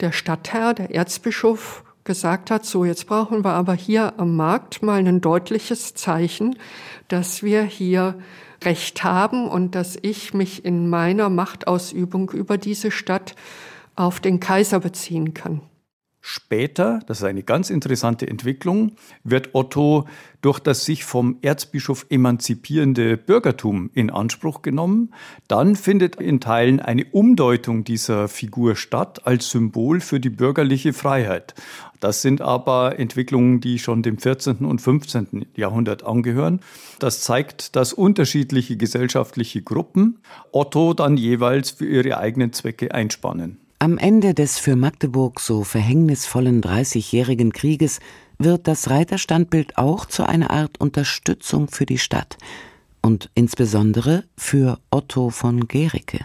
der 0.01 0.13
Stadtherr, 0.13 0.73
der 0.73 0.95
Erzbischof, 0.95 1.84
gesagt 2.05 2.51
hat, 2.51 2.65
so 2.65 2.85
jetzt 2.85 3.07
brauchen 3.07 3.45
wir 3.45 3.53
aber 3.53 3.75
hier 3.75 4.15
am 4.19 4.37
Markt 4.37 4.83
mal 4.83 4.99
ein 4.99 5.21
deutliches 5.21 5.95
Zeichen, 5.95 6.57
dass 7.09 7.43
wir 7.43 7.63
hier 7.63 8.15
Recht 8.63 9.05
haben 9.05 9.49
und 9.49 9.75
dass 9.75 9.99
ich 10.01 10.33
mich 10.35 10.65
in 10.65 10.89
meiner 10.89 11.29
Machtausübung 11.29 12.31
über 12.31 12.59
diese 12.59 12.91
Stadt 12.91 13.35
auf 13.97 14.21
den 14.21 14.41
Kaiser 14.41 14.81
beziehen 14.81 15.35
kann. 15.35 15.61
Später, 16.27 17.01
das 17.07 17.19
ist 17.19 17.25
eine 17.25 17.43
ganz 17.43 17.69
interessante 17.69 18.27
Entwicklung, 18.27 18.93
wird 19.25 19.51
Otto 19.53 20.09
durch 20.41 20.59
das 20.59 20.87
sich 20.87 21.05
vom 21.05 21.37
Erzbischof 21.43 22.07
emanzipierende 22.09 23.19
Bürgertum 23.19 23.91
in 23.93 24.09
Anspruch 24.09 24.63
genommen. 24.63 25.13
Dann 25.49 25.77
findet 25.77 26.17
in 26.17 26.41
Teilen 26.41 26.81
eine 26.81 27.05
Umdeutung 27.05 27.85
dieser 27.85 28.29
Figur 28.29 28.75
statt 28.75 29.27
als 29.27 29.51
Symbol 29.51 30.01
für 30.01 30.19
die 30.19 30.31
bürgerliche 30.31 30.95
Freiheit. 30.95 31.55
Das 32.01 32.23
sind 32.23 32.41
aber 32.41 32.99
Entwicklungen, 32.99 33.61
die 33.61 33.79
schon 33.79 34.03
dem 34.03 34.17
14. 34.17 34.65
und 34.65 34.81
15. 34.81 35.45
Jahrhundert 35.55 36.05
angehören. 36.05 36.61
Das 37.01 37.21
zeigt, 37.21 37.77
dass 37.77 37.93
unterschiedliche 37.93 38.79
gesellschaftliche 38.79 39.61
Gruppen 39.61 40.21
Otto 40.53 40.95
dann 40.95 41.19
jeweils 41.19 41.71
für 41.71 41.85
ihre 41.87 42.17
eigenen 42.17 42.55
Zwecke 42.55 42.95
einspannen. 42.95 43.59
Am 43.85 43.99
Ende 43.99 44.33
des 44.33 44.59
für 44.59 44.77
Magdeburg 44.77 45.41
so 45.41 45.63
verhängnisvollen 45.63 46.63
Dreißigjährigen 46.63 47.53
Krieges 47.53 48.01
wird 48.39 48.67
das 48.67 48.89
Reiterstandbild 48.89 49.77
auch 49.77 50.07
zu 50.07 50.27
einer 50.27 50.51
Art 50.51 50.81
Unterstützung 50.81 51.69
für 51.69 51.85
die 51.85 51.99
Stadt 51.99 52.39
und 53.03 53.29
insbesondere 53.35 54.25
für 54.39 54.79
Otto 54.91 55.29
von 55.29 55.69
Gericke. 55.69 56.21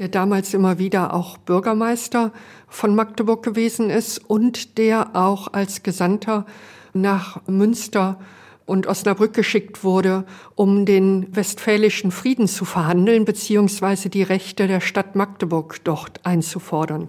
Der 0.00 0.08
damals 0.08 0.52
immer 0.52 0.80
wieder 0.80 1.14
auch 1.14 1.38
Bürgermeister 1.38 2.32
von 2.66 2.96
Magdeburg 2.96 3.44
gewesen 3.44 3.88
ist 3.88 4.18
und 4.28 4.76
der 4.76 5.14
auch 5.14 5.52
als 5.52 5.84
Gesandter 5.84 6.44
nach 6.92 7.40
Münster 7.46 8.18
und 8.66 8.86
Osnabrück 8.86 9.32
geschickt 9.32 9.84
wurde, 9.84 10.26
um 10.56 10.84
den 10.84 11.34
westfälischen 11.34 12.10
Frieden 12.10 12.48
zu 12.48 12.64
verhandeln, 12.64 13.24
beziehungsweise 13.24 14.10
die 14.10 14.24
Rechte 14.24 14.66
der 14.66 14.80
Stadt 14.80 15.14
Magdeburg 15.14 15.82
dort 15.84 16.26
einzufordern. 16.26 17.08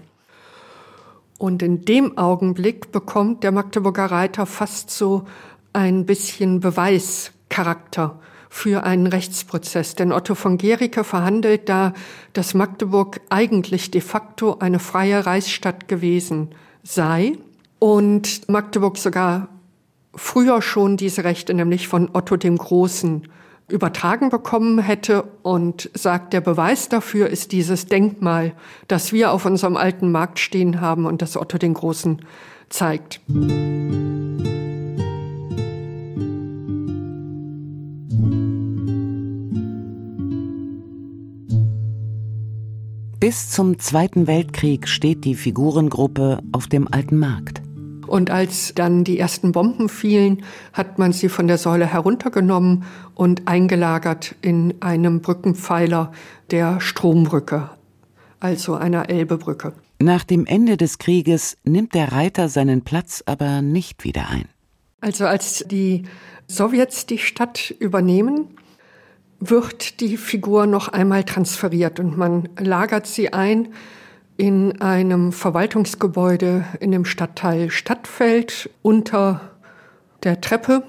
Und 1.40 1.62
in 1.62 1.84
dem 1.84 2.18
Augenblick 2.18 2.92
bekommt 2.92 3.44
der 3.44 3.52
Magdeburger 3.52 4.06
Reiter 4.06 4.46
fast 4.46 4.90
so 4.90 5.26
ein 5.74 6.06
bisschen 6.06 6.60
Beweischarakter 6.60 8.20
für 8.50 8.84
einen 8.84 9.08
Rechtsprozess. 9.08 9.96
Denn 9.96 10.12
Otto 10.12 10.36
von 10.36 10.58
Gericke 10.58 11.04
verhandelt 11.04 11.70
da, 11.70 11.94
dass 12.34 12.54
Magdeburg 12.54 13.22
eigentlich 13.30 13.92
de 13.92 14.02
facto 14.02 14.58
eine 14.60 14.80
freie 14.80 15.26
Reichsstadt 15.26 15.88
gewesen 15.88 16.50
sei 16.84 17.34
und 17.80 18.50
Magdeburg 18.50 18.98
sogar 18.98 19.50
früher 20.16 20.62
schon 20.62 20.98
diese 20.98 21.24
Rechte 21.24 21.54
nämlich 21.54 21.88
von 21.88 22.10
Otto 22.14 22.38
dem 22.38 22.58
Großen 22.58 23.28
übertragen 23.70 24.30
bekommen 24.30 24.80
hätte 24.80 25.24
und 25.44 25.90
sagt, 25.94 26.34
der 26.34 26.42
Beweis 26.42 26.90
dafür 26.90 27.28
ist 27.28 27.52
dieses 27.52 27.86
Denkmal, 27.86 28.54
das 28.88 29.12
wir 29.12 29.32
auf 29.32 29.46
unserem 29.46 29.76
alten 29.76 30.12
Markt 30.12 30.40
stehen 30.40 30.80
haben 30.80 31.06
und 31.06 31.22
das 31.22 31.36
Otto 31.36 31.58
den 31.58 31.74
Großen 31.74 32.22
zeigt. 32.70 33.20
Bis 43.20 43.50
zum 43.50 43.80
Zweiten 43.80 44.28
Weltkrieg 44.28 44.88
steht 44.88 45.26
die 45.26 45.36
Figurengruppe 45.36 46.40
auf 46.54 46.68
dem 46.68 46.88
alten 46.88 47.18
Markt. 47.20 47.67
Und 48.08 48.32
als 48.32 48.74
dann 48.74 49.04
die 49.04 49.20
ersten 49.20 49.52
Bomben 49.52 49.90
fielen, 49.90 50.44
hat 50.74 50.98
man 50.98 51.14
sie 51.14 51.30
von 51.30 51.48
der 51.48 51.58
Säule 51.58 51.86
heruntergenommen 51.86 52.84
und 53.16 53.48
eingelagert 53.48 54.36
in 54.42 54.76
einem 54.82 55.22
Brückenpfeiler 55.22 56.12
der 56.52 56.80
Strombrücke, 56.80 57.70
also 58.40 58.76
einer 58.76 59.10
Elbebrücke. 59.10 59.74
Nach 60.00 60.24
dem 60.24 60.46
Ende 60.46 60.78
des 60.78 61.00
Krieges 61.00 61.58
nimmt 61.64 61.94
der 61.94 62.12
Reiter 62.12 62.50
seinen 62.50 62.84
Platz 62.84 63.24
aber 63.26 63.62
nicht 63.62 64.04
wieder 64.04 64.30
ein. 64.30 64.48
Also 65.02 65.26
als 65.26 65.66
die 65.68 66.04
Sowjets 66.48 67.06
die 67.06 67.18
Stadt 67.18 67.74
übernehmen, 67.80 68.48
wird 69.40 70.00
die 70.00 70.18
Figur 70.18 70.66
noch 70.66 70.88
einmal 70.88 71.24
transferiert 71.24 72.00
und 72.00 72.18
man 72.18 72.50
lagert 72.60 73.06
sie 73.06 73.34
ein 73.34 73.70
in 74.38 74.82
einem 74.82 75.32
Verwaltungsgebäude 75.32 76.66
in 76.80 76.92
dem 76.92 77.06
Stadtteil 77.06 77.70
Stadtfeld 77.72 78.70
unter 78.82 79.42
der 80.24 80.42
Treppe 80.42 80.84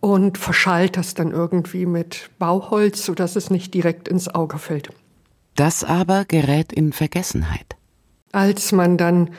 und 0.00 0.38
verschalt 0.38 0.96
das 0.96 1.14
dann 1.14 1.30
irgendwie 1.30 1.86
mit 1.86 2.30
Bauholz, 2.38 3.04
sodass 3.04 3.36
es 3.36 3.50
nicht 3.50 3.74
direkt 3.74 4.06
ins 4.06 4.28
Auge 4.28 4.58
fällt. 4.58 4.90
Das 5.56 5.84
aber 5.84 6.24
gerät 6.24 6.72
in 6.72 6.92
Vergessenheit. 6.92 7.76
Als 8.32 8.72
man 8.72 8.96
dann 8.96 9.30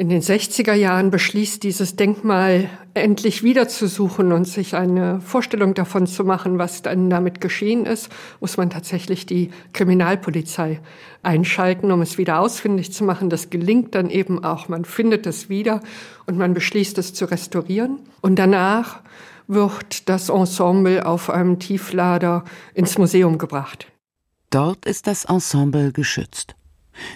in 0.00 0.08
den 0.08 0.22
60er 0.22 0.72
Jahren 0.72 1.10
beschließt, 1.10 1.62
dieses 1.62 1.94
Denkmal 1.94 2.70
endlich 2.94 3.42
wiederzusuchen 3.42 4.32
und 4.32 4.46
sich 4.46 4.74
eine 4.74 5.20
Vorstellung 5.20 5.74
davon 5.74 6.06
zu 6.06 6.24
machen, 6.24 6.56
was 6.56 6.80
dann 6.80 7.10
damit 7.10 7.42
geschehen 7.42 7.84
ist, 7.84 8.08
muss 8.40 8.56
man 8.56 8.70
tatsächlich 8.70 9.26
die 9.26 9.50
Kriminalpolizei 9.74 10.80
einschalten, 11.22 11.92
um 11.92 12.00
es 12.00 12.16
wieder 12.16 12.40
ausfindig 12.40 12.94
zu 12.94 13.04
machen. 13.04 13.28
Das 13.28 13.50
gelingt 13.50 13.94
dann 13.94 14.08
eben 14.08 14.42
auch. 14.42 14.68
Man 14.68 14.86
findet 14.86 15.26
es 15.26 15.50
wieder 15.50 15.82
und 16.24 16.38
man 16.38 16.54
beschließt 16.54 16.96
es 16.96 17.12
zu 17.12 17.26
restaurieren. 17.26 17.98
Und 18.22 18.38
danach 18.38 19.00
wird 19.48 20.08
das 20.08 20.30
Ensemble 20.30 21.04
auf 21.04 21.28
einem 21.28 21.58
Tieflader 21.58 22.44
ins 22.72 22.96
Museum 22.96 23.36
gebracht. 23.36 23.86
Dort 24.48 24.86
ist 24.86 25.06
das 25.06 25.26
Ensemble 25.26 25.92
geschützt. 25.92 26.56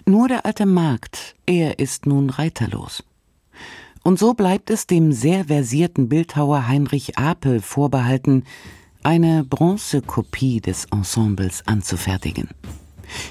Nur 0.06 0.28
der 0.28 0.46
alte 0.46 0.66
Markt, 0.66 1.34
er 1.46 1.78
ist 1.78 2.06
nun 2.06 2.30
reiterlos. 2.30 3.04
Und 4.02 4.18
so 4.18 4.34
bleibt 4.34 4.70
es 4.70 4.86
dem 4.86 5.12
sehr 5.12 5.46
versierten 5.46 6.08
Bildhauer 6.08 6.68
Heinrich 6.68 7.18
Apel 7.18 7.60
vorbehalten, 7.60 8.44
eine 9.02 9.44
Bronzekopie 9.44 10.60
des 10.60 10.86
Ensembles 10.86 11.66
anzufertigen. 11.66 12.48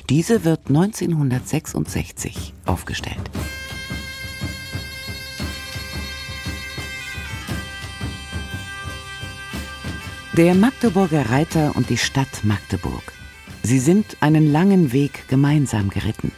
Diese 0.10 0.44
wird 0.44 0.68
1966 0.68 2.54
aufgestellt. 2.66 3.30
Der 10.36 10.56
Magdeburger 10.56 11.30
Reiter 11.30 11.76
und 11.76 11.92
die 11.92 11.98
Stadt 11.98 12.44
Magdeburg. 12.44 13.04
Sie 13.66 13.80
sind 13.80 14.18
einen 14.20 14.52
langen 14.52 14.92
Weg 14.92 15.26
gemeinsam 15.30 15.90
geritten. 15.90 16.34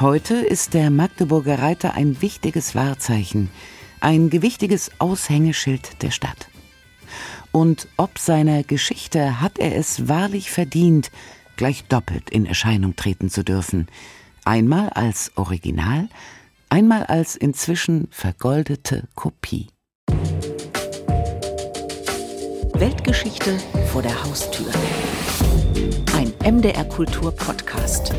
Heute 0.00 0.34
ist 0.34 0.74
der 0.74 0.90
Magdeburger 0.90 1.60
Reiter 1.60 1.94
ein 1.94 2.20
wichtiges 2.20 2.74
Wahrzeichen, 2.74 3.50
ein 4.00 4.30
gewichtiges 4.30 4.90
Aushängeschild 4.98 6.02
der 6.02 6.10
Stadt. 6.10 6.48
Und 7.52 7.86
ob 7.96 8.18
seiner 8.18 8.64
Geschichte 8.64 9.40
hat 9.40 9.60
er 9.60 9.76
es 9.76 10.08
wahrlich 10.08 10.50
verdient, 10.50 11.12
gleich 11.56 11.84
doppelt 11.84 12.30
in 12.30 12.46
Erscheinung 12.46 12.96
treten 12.96 13.30
zu 13.30 13.44
dürfen, 13.44 13.86
einmal 14.44 14.88
als 14.88 15.30
Original, 15.36 16.08
einmal 16.68 17.04
als 17.04 17.36
inzwischen 17.36 18.08
vergoldete 18.10 19.04
Kopie. 19.14 19.68
Weltgeschichte 22.74 23.56
vor 23.92 24.02
der 24.02 24.24
Haustür. 24.24 24.72
MDR 26.44 26.84
Kultur 26.84 27.34
Podcast. 27.34 28.12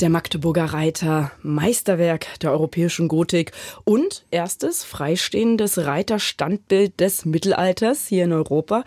Der 0.00 0.08
Magdeburger 0.08 0.64
Reiter, 0.64 1.32
Meisterwerk 1.42 2.38
der 2.40 2.52
europäischen 2.52 3.08
Gotik 3.08 3.52
und 3.84 4.24
erstes 4.30 4.82
freistehendes 4.82 5.84
Reiterstandbild 5.84 6.98
des 6.98 7.26
Mittelalters 7.26 8.06
hier 8.06 8.24
in 8.24 8.32
Europa 8.32 8.84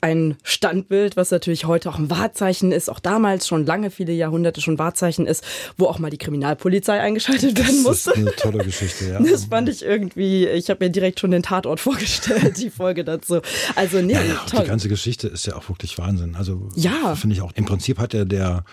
ein 0.00 0.36
Standbild, 0.42 1.16
was 1.16 1.30
natürlich 1.30 1.64
heute 1.64 1.88
auch 1.90 1.98
ein 1.98 2.10
Wahrzeichen 2.10 2.72
ist, 2.72 2.88
auch 2.88 3.00
damals 3.00 3.48
schon 3.48 3.66
lange, 3.66 3.90
viele 3.90 4.12
Jahrhunderte 4.12 4.60
schon 4.60 4.78
Wahrzeichen 4.78 5.26
ist, 5.26 5.44
wo 5.76 5.86
auch 5.86 5.98
mal 5.98 6.10
die 6.10 6.18
Kriminalpolizei 6.18 7.00
eingeschaltet 7.00 7.58
werden 7.58 7.82
musste. 7.82 8.10
Das 8.10 8.18
ist 8.18 8.26
eine 8.26 8.36
tolle 8.36 8.64
Geschichte, 8.64 9.08
ja. 9.10 9.20
Das 9.28 9.46
fand 9.46 9.68
ich 9.68 9.84
irgendwie, 9.84 10.46
ich 10.46 10.70
habe 10.70 10.84
mir 10.84 10.90
direkt 10.90 11.20
schon 11.20 11.30
den 11.30 11.42
Tatort 11.42 11.80
vorgestellt, 11.88 12.58
die 12.58 12.70
Folge 12.70 13.04
dazu. 13.04 13.40
Also 13.74 14.00
nee, 14.00 14.12
ja, 14.12 14.22
ja, 14.22 14.34
toll. 14.48 14.62
Die 14.62 14.68
ganze 14.68 14.88
Geschichte 14.88 15.28
ist 15.28 15.46
ja 15.46 15.56
auch 15.56 15.68
wirklich 15.68 15.98
Wahnsinn. 15.98 16.36
Also 16.36 16.68
ja. 16.74 17.14
finde 17.14 17.34
ich 17.34 17.42
auch. 17.42 17.52
Im 17.54 17.64
Prinzip 17.64 17.98
hat 17.98 18.14
ja 18.14 18.24
der 18.24 18.64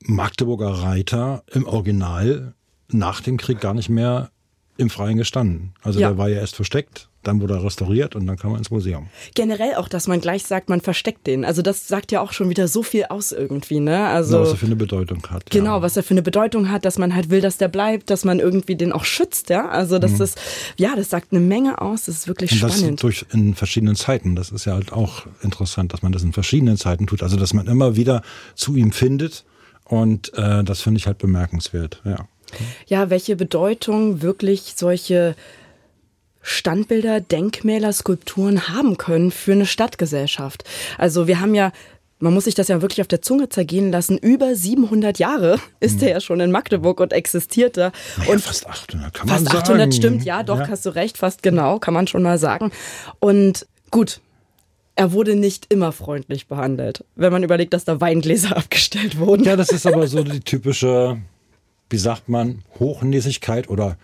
Magdeburger 0.00 0.68
Reiter 0.68 1.44
im 1.50 1.66
Original 1.66 2.54
nach 2.88 3.20
dem 3.20 3.38
Krieg 3.38 3.60
gar 3.60 3.74
nicht 3.74 3.88
mehr 3.88 4.30
im 4.76 4.90
Freien 4.90 5.16
gestanden. 5.16 5.74
Also 5.82 6.00
ja. 6.00 6.08
der 6.08 6.18
war 6.18 6.28
ja 6.28 6.40
erst 6.40 6.56
versteckt 6.56 7.08
dann 7.26 7.40
wurde 7.40 7.54
er 7.54 7.64
restauriert 7.64 8.14
und 8.14 8.26
dann 8.26 8.36
kam 8.36 8.52
er 8.52 8.58
ins 8.58 8.70
Museum. 8.70 9.08
Generell 9.34 9.74
auch, 9.74 9.88
dass 9.88 10.06
man 10.06 10.20
gleich 10.20 10.44
sagt, 10.44 10.68
man 10.68 10.80
versteckt 10.80 11.26
den. 11.26 11.44
Also 11.44 11.62
das 11.62 11.88
sagt 11.88 12.12
ja 12.12 12.20
auch 12.20 12.32
schon 12.32 12.48
wieder 12.50 12.68
so 12.68 12.82
viel 12.82 13.04
aus 13.04 13.32
irgendwie, 13.32 13.80
ne? 13.80 14.06
Also 14.06 14.36
ja, 14.36 14.42
was 14.42 14.50
er 14.50 14.56
für 14.56 14.66
eine 14.66 14.76
Bedeutung 14.76 15.26
hat. 15.30 15.50
Genau, 15.50 15.76
ja. 15.76 15.82
was 15.82 15.96
er 15.96 16.02
für 16.02 16.14
eine 16.14 16.22
Bedeutung 16.22 16.70
hat, 16.70 16.84
dass 16.84 16.98
man 16.98 17.14
halt 17.14 17.30
will, 17.30 17.40
dass 17.40 17.56
der 17.56 17.68
bleibt, 17.68 18.10
dass 18.10 18.24
man 18.24 18.38
irgendwie 18.38 18.76
den 18.76 18.92
auch 18.92 19.04
schützt, 19.04 19.50
ja? 19.50 19.68
Also 19.68 19.98
das 19.98 20.12
mhm. 20.12 20.22
ist, 20.22 20.40
ja, 20.76 20.94
das 20.96 21.10
sagt 21.10 21.32
eine 21.32 21.40
Menge 21.40 21.80
aus. 21.80 22.04
Das 22.04 22.16
ist 22.16 22.28
wirklich 22.28 22.52
und 22.52 22.62
das 22.62 22.78
spannend. 22.78 23.02
durch 23.02 23.26
in 23.32 23.54
verschiedenen 23.54 23.96
Zeiten. 23.96 24.36
Das 24.36 24.50
ist 24.50 24.64
ja 24.64 24.74
halt 24.74 24.92
auch 24.92 25.26
interessant, 25.42 25.92
dass 25.92 26.02
man 26.02 26.12
das 26.12 26.22
in 26.22 26.32
verschiedenen 26.32 26.76
Zeiten 26.76 27.06
tut. 27.06 27.22
Also 27.22 27.36
dass 27.36 27.54
man 27.54 27.66
immer 27.66 27.96
wieder 27.96 28.22
zu 28.54 28.76
ihm 28.76 28.92
findet 28.92 29.44
und 29.84 30.32
äh, 30.34 30.64
das 30.64 30.80
finde 30.80 30.98
ich 30.98 31.06
halt 31.06 31.18
bemerkenswert. 31.18 32.00
Ja. 32.04 32.26
Ja, 32.86 33.10
welche 33.10 33.36
Bedeutung 33.36 34.22
wirklich 34.22 34.74
solche 34.76 35.34
Standbilder, 36.42 37.20
Denkmäler, 37.20 37.92
Skulpturen 37.92 38.68
haben 38.68 38.98
können 38.98 39.30
für 39.30 39.52
eine 39.52 39.66
Stadtgesellschaft. 39.66 40.64
Also 40.98 41.26
wir 41.26 41.40
haben 41.40 41.54
ja 41.54 41.72
man 42.20 42.32
muss 42.32 42.44
sich 42.44 42.54
das 42.54 42.68
ja 42.68 42.80
wirklich 42.80 43.02
auf 43.02 43.08
der 43.08 43.20
Zunge 43.20 43.50
zergehen 43.50 43.92
lassen. 43.92 44.16
Über 44.16 44.54
700 44.54 45.18
Jahre 45.18 45.58
ist 45.80 46.02
er 46.02 46.10
ja 46.10 46.20
schon 46.20 46.40
in 46.40 46.50
Magdeburg 46.50 47.00
und 47.00 47.12
existiert 47.12 47.76
da. 47.76 47.92
Naja, 48.16 48.32
und 48.32 48.40
fast 48.40 48.66
800 48.66 49.12
kann 49.12 49.26
man 49.26 49.36
fast 49.36 49.52
sagen. 49.52 49.64
800 49.64 49.94
stimmt, 49.94 50.24
ja, 50.24 50.42
doch, 50.42 50.60
ja. 50.60 50.68
hast 50.68 50.86
du 50.86 50.90
recht, 50.94 51.18
fast 51.18 51.42
genau, 51.42 51.78
kann 51.78 51.92
man 51.92 52.06
schon 52.06 52.22
mal 52.22 52.38
sagen. 52.38 52.70
Und 53.20 53.66
gut, 53.90 54.20
er 54.96 55.12
wurde 55.12 55.34
nicht 55.34 55.66
immer 55.70 55.92
freundlich 55.92 56.46
behandelt, 56.46 57.04
wenn 57.16 57.32
man 57.32 57.42
überlegt, 57.42 57.74
dass 57.74 57.84
da 57.84 58.00
Weingläser 58.00 58.56
abgestellt 58.56 59.18
wurden. 59.18 59.44
Ja, 59.44 59.56
das 59.56 59.70
ist 59.70 59.86
aber 59.86 60.06
so 60.06 60.22
die 60.22 60.40
typische, 60.40 61.18
wie 61.90 61.98
sagt 61.98 62.28
man, 62.28 62.62
Hochnäsigkeit 62.78 63.68
oder 63.68 63.96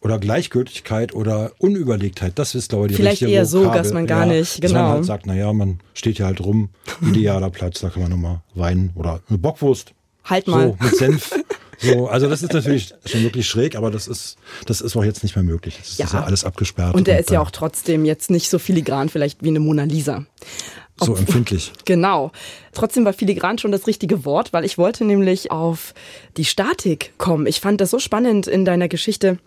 oder 0.00 0.18
Gleichgültigkeit 0.18 1.14
oder 1.14 1.52
Unüberlegtheit. 1.58 2.38
Das 2.38 2.54
ist, 2.54 2.68
glaube 2.68 2.86
ich, 2.86 2.92
die 2.92 2.96
Vielleicht 2.96 3.22
richtige 3.22 3.32
eher 3.32 3.50
Vokabel. 3.50 3.68
so, 3.68 3.74
dass 3.82 3.92
man 3.92 4.06
gar 4.06 4.26
ja, 4.26 4.34
nicht, 4.34 4.60
genau. 4.60 4.62
Dass 4.62 4.72
man 4.72 4.82
genau. 4.82 4.94
halt 4.94 5.04
sagt, 5.04 5.26
naja, 5.26 5.52
man 5.52 5.80
steht 5.94 6.18
hier 6.18 6.26
halt 6.26 6.40
rum, 6.40 6.68
idealer 7.02 7.50
Platz, 7.50 7.80
da 7.80 7.90
kann 7.90 8.02
man 8.02 8.10
nochmal 8.12 8.40
weinen 8.54 8.90
oder 8.94 9.20
eine 9.28 9.38
Bockwurst. 9.38 9.94
Halt 10.24 10.46
mal. 10.46 10.76
So, 10.78 10.84
mit 10.84 10.96
Senf. 10.96 11.34
So, 11.78 12.08
also 12.08 12.26
das 12.28 12.42
ist 12.42 12.54
natürlich 12.54 12.94
schon 13.04 13.22
wirklich 13.22 13.46
schräg, 13.46 13.76
aber 13.76 13.90
das 13.90 14.08
ist, 14.08 14.38
das 14.64 14.80
ist 14.80 14.96
auch 14.96 15.04
jetzt 15.04 15.22
nicht 15.22 15.36
mehr 15.36 15.42
möglich. 15.42 15.76
Das 15.78 15.98
ja. 15.98 16.06
ist 16.06 16.14
ja 16.14 16.24
alles 16.24 16.44
abgesperrt. 16.44 16.94
Und 16.94 17.06
der 17.06 17.18
ist 17.18 17.30
ja 17.30 17.40
auch 17.42 17.50
trotzdem 17.50 18.06
jetzt 18.06 18.30
nicht 18.30 18.48
so 18.48 18.58
filigran 18.58 19.10
vielleicht 19.10 19.42
wie 19.42 19.48
eine 19.48 19.60
Mona 19.60 19.84
Lisa. 19.84 20.24
So 20.98 21.12
Ob, 21.12 21.18
empfindlich. 21.18 21.72
Genau. 21.84 22.32
Trotzdem 22.72 23.04
war 23.04 23.12
filigran 23.12 23.58
schon 23.58 23.72
das 23.72 23.86
richtige 23.86 24.24
Wort, 24.24 24.52
weil 24.52 24.64
ich 24.64 24.78
wollte 24.78 25.04
nämlich 25.04 25.50
auf 25.50 25.94
die 26.36 26.44
Statik 26.44 27.12
kommen. 27.18 27.46
Ich 27.46 27.60
fand 27.60 27.80
das 27.80 27.90
so 27.90 27.98
spannend 27.98 28.46
in 28.46 28.64
deiner 28.64 28.88
Geschichte 28.88 29.38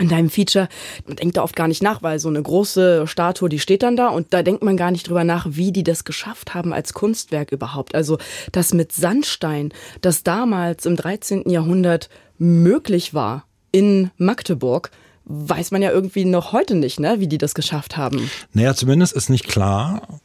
in 0.00 0.08
deinem 0.08 0.30
Feature, 0.30 0.68
man 1.06 1.16
denkt 1.16 1.36
da 1.36 1.42
oft 1.42 1.56
gar 1.56 1.68
nicht 1.68 1.82
nach, 1.82 2.02
weil 2.02 2.18
so 2.18 2.28
eine 2.28 2.42
große 2.42 3.06
Statue, 3.06 3.48
die 3.48 3.58
steht 3.58 3.82
dann 3.82 3.96
da 3.96 4.08
und 4.08 4.28
da 4.30 4.42
denkt 4.42 4.62
man 4.62 4.76
gar 4.76 4.90
nicht 4.90 5.08
drüber 5.08 5.24
nach, 5.24 5.46
wie 5.50 5.72
die 5.72 5.82
das 5.82 6.04
geschafft 6.04 6.54
haben 6.54 6.72
als 6.72 6.94
Kunstwerk 6.94 7.52
überhaupt. 7.52 7.94
Also 7.94 8.18
das 8.52 8.72
mit 8.72 8.92
Sandstein, 8.92 9.72
das 10.00 10.22
damals 10.22 10.86
im 10.86 10.96
13. 10.96 11.50
Jahrhundert 11.50 12.08
möglich 12.38 13.12
war 13.12 13.44
in 13.72 14.10
Magdeburg, 14.16 14.90
weiß 15.24 15.72
man 15.72 15.82
ja 15.82 15.90
irgendwie 15.90 16.24
noch 16.24 16.52
heute 16.52 16.74
nicht, 16.74 17.00
ne, 17.00 17.16
wie 17.18 17.28
die 17.28 17.38
das 17.38 17.54
geschafft 17.54 17.96
haben. 17.96 18.30
Naja, 18.52 18.74
zumindest 18.74 19.14
ist 19.14 19.28
nicht 19.28 19.46
klar, 19.48 20.20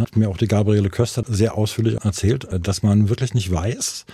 hat 0.00 0.16
mir 0.16 0.28
auch 0.28 0.36
die 0.36 0.48
Gabriele 0.48 0.90
Köster 0.90 1.24
sehr 1.26 1.56
ausführlich 1.56 1.96
erzählt, 2.04 2.46
dass 2.60 2.82
man 2.82 3.08
wirklich 3.08 3.34
nicht 3.34 3.52
weiß, 3.52 4.06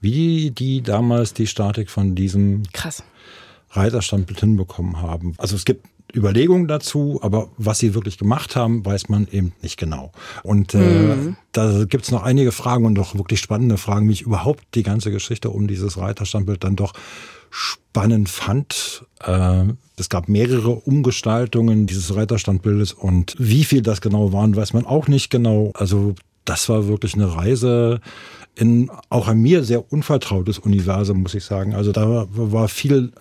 wie 0.00 0.50
die 0.50 0.82
damals 0.82 1.34
die 1.34 1.46
Statik 1.46 1.90
von 1.90 2.14
diesem 2.14 2.64
Krass 2.72 3.02
Reiterstandbild 3.70 4.40
hinbekommen 4.40 5.00
haben. 5.00 5.34
Also 5.38 5.56
es 5.56 5.64
gibt 5.64 5.86
Überlegungen 6.14 6.68
dazu, 6.68 7.18
aber 7.22 7.48
was 7.58 7.78
sie 7.78 7.94
wirklich 7.94 8.16
gemacht 8.16 8.56
haben, 8.56 8.84
weiß 8.84 9.08
man 9.08 9.26
eben 9.30 9.52
nicht 9.60 9.76
genau. 9.76 10.12
Und 10.42 10.74
äh, 10.74 10.78
mhm. 10.78 11.36
da 11.52 11.84
gibt's 11.84 12.10
noch 12.10 12.22
einige 12.22 12.52
Fragen 12.52 12.86
und 12.86 12.94
doch 12.94 13.16
wirklich 13.16 13.40
spannende 13.40 13.76
Fragen, 13.76 14.08
wie 14.08 14.12
ich 14.12 14.22
überhaupt 14.22 14.64
die 14.74 14.82
ganze 14.82 15.10
Geschichte 15.10 15.50
um 15.50 15.66
dieses 15.66 15.98
Reiterstandbild 15.98 16.64
dann 16.64 16.76
doch 16.76 16.92
spannend 17.56 18.28
fand. 18.28 19.06
Äh, 19.24 19.64
es 19.96 20.10
gab 20.10 20.28
mehrere 20.28 20.72
Umgestaltungen 20.72 21.86
dieses 21.86 22.14
Reiterstandbildes 22.14 22.92
und 22.92 23.34
wie 23.38 23.64
viel 23.64 23.80
das 23.80 24.02
genau 24.02 24.34
waren, 24.34 24.54
weiß 24.54 24.74
man 24.74 24.84
auch 24.84 25.08
nicht 25.08 25.30
genau. 25.30 25.72
Also 25.74 26.14
das 26.44 26.68
war 26.68 26.86
wirklich 26.86 27.14
eine 27.14 27.34
Reise 27.34 28.00
in 28.54 28.90
auch 29.08 29.28
ein 29.28 29.40
mir 29.40 29.64
sehr 29.64 29.90
unvertrautes 29.90 30.58
Universum, 30.58 31.22
muss 31.22 31.34
ich 31.34 31.44
sagen. 31.44 31.74
Also 31.74 31.92
da 31.92 32.26
war 32.30 32.68
viel 32.68 33.12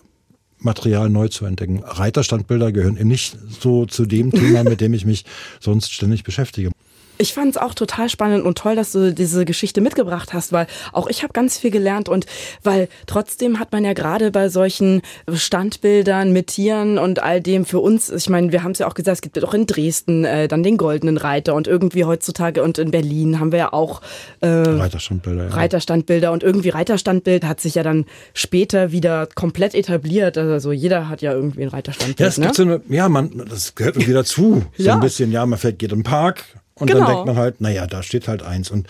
Material 0.59 1.09
neu 1.09 1.29
zu 1.29 1.45
entdecken. 1.45 1.81
Reiterstandbilder 1.85 2.73
gehören 2.73 2.97
eben 2.97 3.07
nicht 3.07 3.37
so 3.61 3.85
zu 3.85 4.05
dem 4.05 4.31
Thema, 4.31 4.63
mit 4.65 4.81
dem 4.81 4.93
ich 4.93 5.05
mich 5.05 5.23
sonst 5.61 5.93
ständig 5.93 6.23
beschäftige. 6.23 6.71
Ich 7.17 7.33
fand 7.33 7.51
es 7.51 7.57
auch 7.57 7.73
total 7.73 8.09
spannend 8.09 8.45
und 8.45 8.57
toll, 8.57 8.75
dass 8.75 8.91
du 8.91 9.13
diese 9.13 9.45
Geschichte 9.45 9.81
mitgebracht 9.81 10.33
hast, 10.33 10.51
weil 10.51 10.67
auch 10.91 11.07
ich 11.07 11.23
habe 11.23 11.33
ganz 11.33 11.57
viel 11.57 11.71
gelernt 11.71 12.09
und 12.09 12.25
weil 12.63 12.89
trotzdem 13.07 13.59
hat 13.59 13.71
man 13.71 13.85
ja 13.85 13.93
gerade 13.93 14.31
bei 14.31 14.49
solchen 14.49 15.01
Standbildern 15.31 16.33
mit 16.33 16.47
Tieren 16.47 16.97
und 16.97 17.21
all 17.21 17.41
dem 17.41 17.65
für 17.65 17.79
uns, 17.79 18.09
ich 18.09 18.29
meine, 18.29 18.51
wir 18.51 18.63
haben 18.63 18.71
es 18.71 18.79
ja 18.79 18.87
auch 18.87 18.93
gesagt, 18.93 19.17
es 19.17 19.21
gibt 19.21 19.37
ja 19.37 19.43
auch 19.43 19.53
in 19.53 19.65
Dresden 19.65 20.25
äh, 20.25 20.47
dann 20.47 20.63
den 20.63 20.77
goldenen 20.77 21.17
Reiter 21.17 21.55
und 21.55 21.67
irgendwie 21.67 22.05
heutzutage 22.05 22.61
und 22.63 22.77
in 22.77 22.91
Berlin 22.91 23.39
haben 23.39 23.51
wir 23.51 23.59
ja 23.59 23.73
auch 23.73 24.01
äh, 24.41 24.47
Reiterstandbilder. 24.47 25.45
Ja. 25.45 25.49
Reiterstandbilder 25.51 26.31
und 26.31 26.43
irgendwie 26.43 26.69
Reiterstandbild 26.69 27.45
hat 27.45 27.61
sich 27.61 27.75
ja 27.75 27.83
dann 27.83 28.05
später 28.33 28.91
wieder 28.91 29.27
komplett 29.35 29.75
etabliert. 29.75 30.37
Also 30.37 30.71
jeder 30.71 31.09
hat 31.09 31.21
ja 31.21 31.33
irgendwie 31.33 31.63
ein 31.63 31.69
Reiterstandbild. 31.69 32.19
Ja, 32.19 32.27
es 32.27 32.37
ne? 32.37 32.45
gibt 32.45 32.55
so 32.55 32.63
eine, 32.63 32.81
ja, 32.89 33.09
man, 33.09 33.45
das 33.49 33.75
gehört 33.75 33.95
irgendwie 33.95 34.13
dazu. 34.13 34.63
So 34.77 34.83
ja. 34.83 34.95
ein 34.95 34.99
bisschen, 34.99 35.31
ja, 35.31 35.45
man 35.45 35.59
fährt, 35.59 35.79
geht 35.79 35.91
im 35.91 36.03
Park 36.03 36.43
und 36.75 36.87
genau. 36.87 36.99
dann 36.99 37.09
denkt 37.09 37.25
man 37.25 37.35
halt, 37.37 37.61
naja, 37.61 37.87
da 37.87 38.03
steht 38.03 38.27
halt 38.27 38.43
eins. 38.43 38.69
Und 38.69 38.87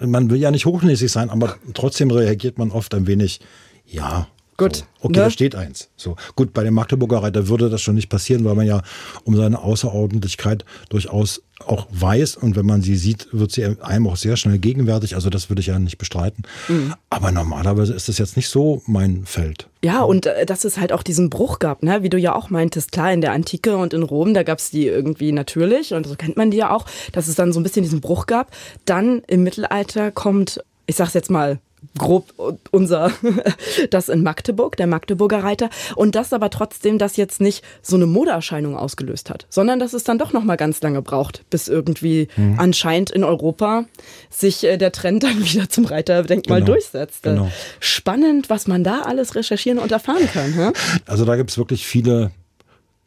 man 0.00 0.30
will 0.30 0.38
ja 0.38 0.50
nicht 0.50 0.66
hochnäsig 0.66 1.10
sein, 1.10 1.30
aber 1.30 1.56
trotzdem 1.74 2.10
reagiert 2.10 2.58
man 2.58 2.70
oft 2.70 2.94
ein 2.94 3.06
wenig, 3.06 3.40
ja, 3.86 4.28
Gut. 4.58 4.76
So. 4.76 4.84
Okay, 5.00 5.16
ne? 5.16 5.24
da 5.24 5.30
steht 5.30 5.54
eins. 5.54 5.88
So. 5.96 6.16
Gut, 6.34 6.52
bei 6.52 6.64
dem 6.64 6.74
Magdeburger 6.74 7.22
Reiter 7.22 7.48
würde 7.48 7.70
das 7.70 7.80
schon 7.80 7.94
nicht 7.94 8.08
passieren, 8.08 8.44
weil 8.44 8.56
man 8.56 8.66
ja 8.66 8.82
um 9.24 9.36
seine 9.36 9.60
Außerordentlichkeit 9.60 10.64
durchaus 10.90 11.42
auch 11.66 11.86
weiß 11.90 12.36
und 12.36 12.56
wenn 12.56 12.66
man 12.66 12.82
sie 12.82 12.96
sieht, 12.96 13.28
wird 13.32 13.52
sie 13.52 13.64
einem 13.64 14.06
auch 14.06 14.16
sehr 14.16 14.36
schnell 14.36 14.58
gegenwärtig. 14.58 15.14
Also 15.14 15.30
das 15.30 15.48
würde 15.48 15.60
ich 15.60 15.66
ja 15.66 15.78
nicht 15.78 15.98
bestreiten. 15.98 16.44
Mhm. 16.68 16.94
Aber 17.10 17.32
normalerweise 17.32 17.94
ist 17.94 18.08
das 18.08 18.18
jetzt 18.18 18.36
nicht 18.36 18.48
so 18.48 18.82
mein 18.86 19.24
Feld. 19.26 19.68
Ja, 19.82 20.02
und 20.02 20.26
äh, 20.26 20.44
dass 20.46 20.64
es 20.64 20.78
halt 20.78 20.92
auch 20.92 21.02
diesen 21.02 21.30
Bruch 21.30 21.58
gab, 21.58 21.82
ne? 21.82 22.02
wie 22.02 22.10
du 22.10 22.18
ja 22.18 22.34
auch 22.34 22.50
meintest, 22.50 22.92
klar, 22.92 23.12
in 23.12 23.20
der 23.20 23.32
Antike 23.32 23.76
und 23.76 23.94
in 23.94 24.02
Rom, 24.02 24.34
da 24.34 24.42
gab 24.42 24.58
es 24.58 24.70
die 24.70 24.86
irgendwie 24.86 25.32
natürlich 25.32 25.94
und 25.94 26.06
so 26.06 26.16
kennt 26.16 26.36
man 26.36 26.50
die 26.50 26.58
ja 26.58 26.70
auch, 26.70 26.84
dass 27.12 27.28
es 27.28 27.36
dann 27.36 27.52
so 27.52 27.60
ein 27.60 27.62
bisschen 27.62 27.82
diesen 27.82 28.00
Bruch 28.00 28.26
gab. 28.26 28.50
Dann 28.84 29.22
im 29.26 29.42
Mittelalter 29.44 30.10
kommt, 30.10 30.60
ich 30.86 30.96
sag's 30.96 31.14
jetzt 31.14 31.30
mal, 31.30 31.60
grob 31.96 32.32
unser, 32.70 33.12
das 33.90 34.08
in 34.08 34.22
Magdeburg, 34.22 34.76
der 34.76 34.86
Magdeburger 34.86 35.42
Reiter. 35.42 35.70
Und 35.96 36.14
das 36.14 36.32
aber 36.32 36.50
trotzdem, 36.50 36.98
das 36.98 37.16
jetzt 37.16 37.40
nicht 37.40 37.64
so 37.82 37.96
eine 37.96 38.06
Modeerscheinung 38.06 38.76
ausgelöst 38.76 39.30
hat, 39.30 39.46
sondern 39.48 39.78
dass 39.78 39.92
es 39.92 40.04
dann 40.04 40.18
doch 40.18 40.32
nochmal 40.32 40.56
ganz 40.56 40.80
lange 40.82 41.02
braucht, 41.02 41.44
bis 41.50 41.68
irgendwie 41.68 42.28
mhm. 42.36 42.56
anscheinend 42.58 43.10
in 43.10 43.24
Europa 43.24 43.84
sich 44.30 44.64
äh, 44.64 44.76
der 44.76 44.92
Trend 44.92 45.22
dann 45.22 45.44
wieder 45.44 45.68
zum 45.68 45.84
Reiterdenkmal 45.84 46.60
genau. 46.60 46.72
durchsetzt. 46.72 47.22
Genau. 47.22 47.50
Spannend, 47.80 48.50
was 48.50 48.66
man 48.66 48.84
da 48.84 49.02
alles 49.02 49.34
recherchieren 49.34 49.78
und 49.78 49.92
erfahren 49.92 50.28
kann. 50.32 50.52
Hä? 50.52 50.72
Also 51.06 51.24
da 51.24 51.36
gibt 51.36 51.50
es 51.50 51.58
wirklich 51.58 51.86
viele 51.86 52.30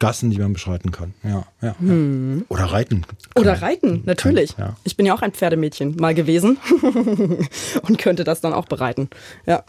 Gassen, 0.02 0.30
die 0.30 0.38
man 0.38 0.52
beschreiten 0.52 0.90
kann. 0.90 1.14
Ja, 1.22 1.46
ja, 1.60 1.76
hm. 1.78 2.44
Oder 2.48 2.64
reiten. 2.64 3.06
Oder 3.36 3.62
reiten, 3.62 4.02
natürlich. 4.04 4.56
Kann, 4.56 4.70
ja. 4.70 4.76
Ich 4.82 4.96
bin 4.96 5.06
ja 5.06 5.14
auch 5.14 5.22
ein 5.22 5.30
Pferdemädchen 5.30 5.94
mal 5.94 6.12
gewesen 6.12 6.58
und 7.82 7.98
könnte 7.98 8.24
das 8.24 8.40
dann 8.40 8.52
auch 8.52 8.66
bereiten. 8.66 9.10
Ja. 9.46 9.62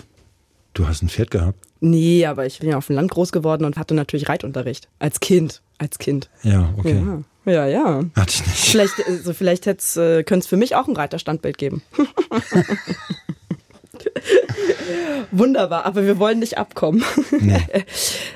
Du 0.74 0.88
hast 0.88 1.04
ein 1.04 1.10
Pferd 1.10 1.30
gehabt? 1.30 1.60
Nee, 1.82 2.26
aber 2.26 2.48
ich 2.48 2.58
bin 2.58 2.70
ja 2.70 2.78
auf 2.78 2.88
dem 2.88 2.96
Land 2.96 3.12
groß 3.12 3.32
geworden 3.32 3.64
und 3.64 3.78
hatte 3.78 3.94
natürlich 3.94 4.28
Reitunterricht. 4.28 4.88
Als 4.98 5.20
Kind. 5.20 5.62
Als 5.78 6.00
Kind. 6.00 6.32
Ja, 6.42 6.74
okay. 6.78 7.04
Ja, 7.46 7.52
ja. 7.52 7.68
ja. 7.68 8.04
Hatte 8.16 8.32
ich 8.32 8.48
nicht. 8.48 8.58
Vielleicht, 8.58 9.08
also 9.08 9.34
vielleicht 9.34 9.68
äh, 9.68 10.24
könnte 10.24 10.40
es 10.40 10.48
für 10.48 10.58
mich 10.58 10.76
auch 10.76 10.88
ein 10.88 10.96
Reiterstandbild 10.96 11.60
geben. 11.60 11.84
Wunderbar, 15.32 15.86
aber 15.86 16.06
wir 16.06 16.20
wollen 16.20 16.40
nicht 16.40 16.58
abkommen. 16.58 17.04
Nee. 17.40 17.62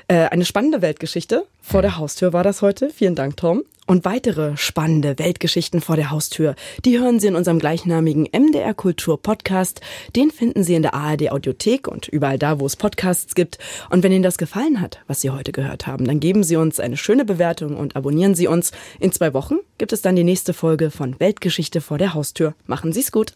Äh, 0.09 0.29
eine 0.29 0.45
spannende 0.45 0.81
Weltgeschichte. 0.81 1.45
Vor 1.61 1.81
der 1.81 1.97
Haustür 1.97 2.31
war 2.31 2.41
das 2.41 2.61
heute. 2.61 2.89
Vielen 2.89 3.15
Dank, 3.15 3.35
Tom. 3.35 3.63
Und 3.87 4.03
weitere 4.03 4.55
spannende 4.57 5.17
Weltgeschichten 5.17 5.79
vor 5.79 5.95
der 5.95 6.11
Haustür, 6.11 6.55
die 6.83 6.99
hören 6.99 7.21
Sie 7.21 7.27
in 7.27 7.35
unserem 7.37 7.57
gleichnamigen 7.57 8.27
MDR 8.31 8.73
Kultur 8.73 9.21
Podcast. 9.21 9.79
Den 10.13 10.29
finden 10.29 10.63
Sie 10.63 10.75
in 10.75 10.81
der 10.81 10.93
ARD 10.93 11.31
Audiothek 11.31 11.87
und 11.87 12.09
überall 12.09 12.37
da, 12.37 12.59
wo 12.59 12.65
es 12.65 12.75
Podcasts 12.75 13.33
gibt. 13.33 13.59
Und 13.89 14.03
wenn 14.03 14.11
Ihnen 14.11 14.23
das 14.23 14.37
gefallen 14.37 14.81
hat, 14.81 14.99
was 15.07 15.21
Sie 15.21 15.29
heute 15.29 15.53
gehört 15.53 15.87
haben, 15.87 16.05
dann 16.05 16.19
geben 16.19 16.43
Sie 16.43 16.57
uns 16.57 16.81
eine 16.81 16.97
schöne 16.97 17.23
Bewertung 17.23 17.77
und 17.77 17.95
abonnieren 17.95 18.35
Sie 18.35 18.47
uns. 18.47 18.71
In 18.99 19.13
zwei 19.13 19.33
Wochen 19.33 19.55
gibt 19.77 19.93
es 19.93 20.01
dann 20.01 20.17
die 20.17 20.25
nächste 20.25 20.53
Folge 20.53 20.91
von 20.91 21.17
Weltgeschichte 21.19 21.79
vor 21.79 21.97
der 21.97 22.13
Haustür. 22.13 22.55
Machen 22.65 22.91
Sie 22.91 22.99
es 22.99 23.13
gut. 23.13 23.33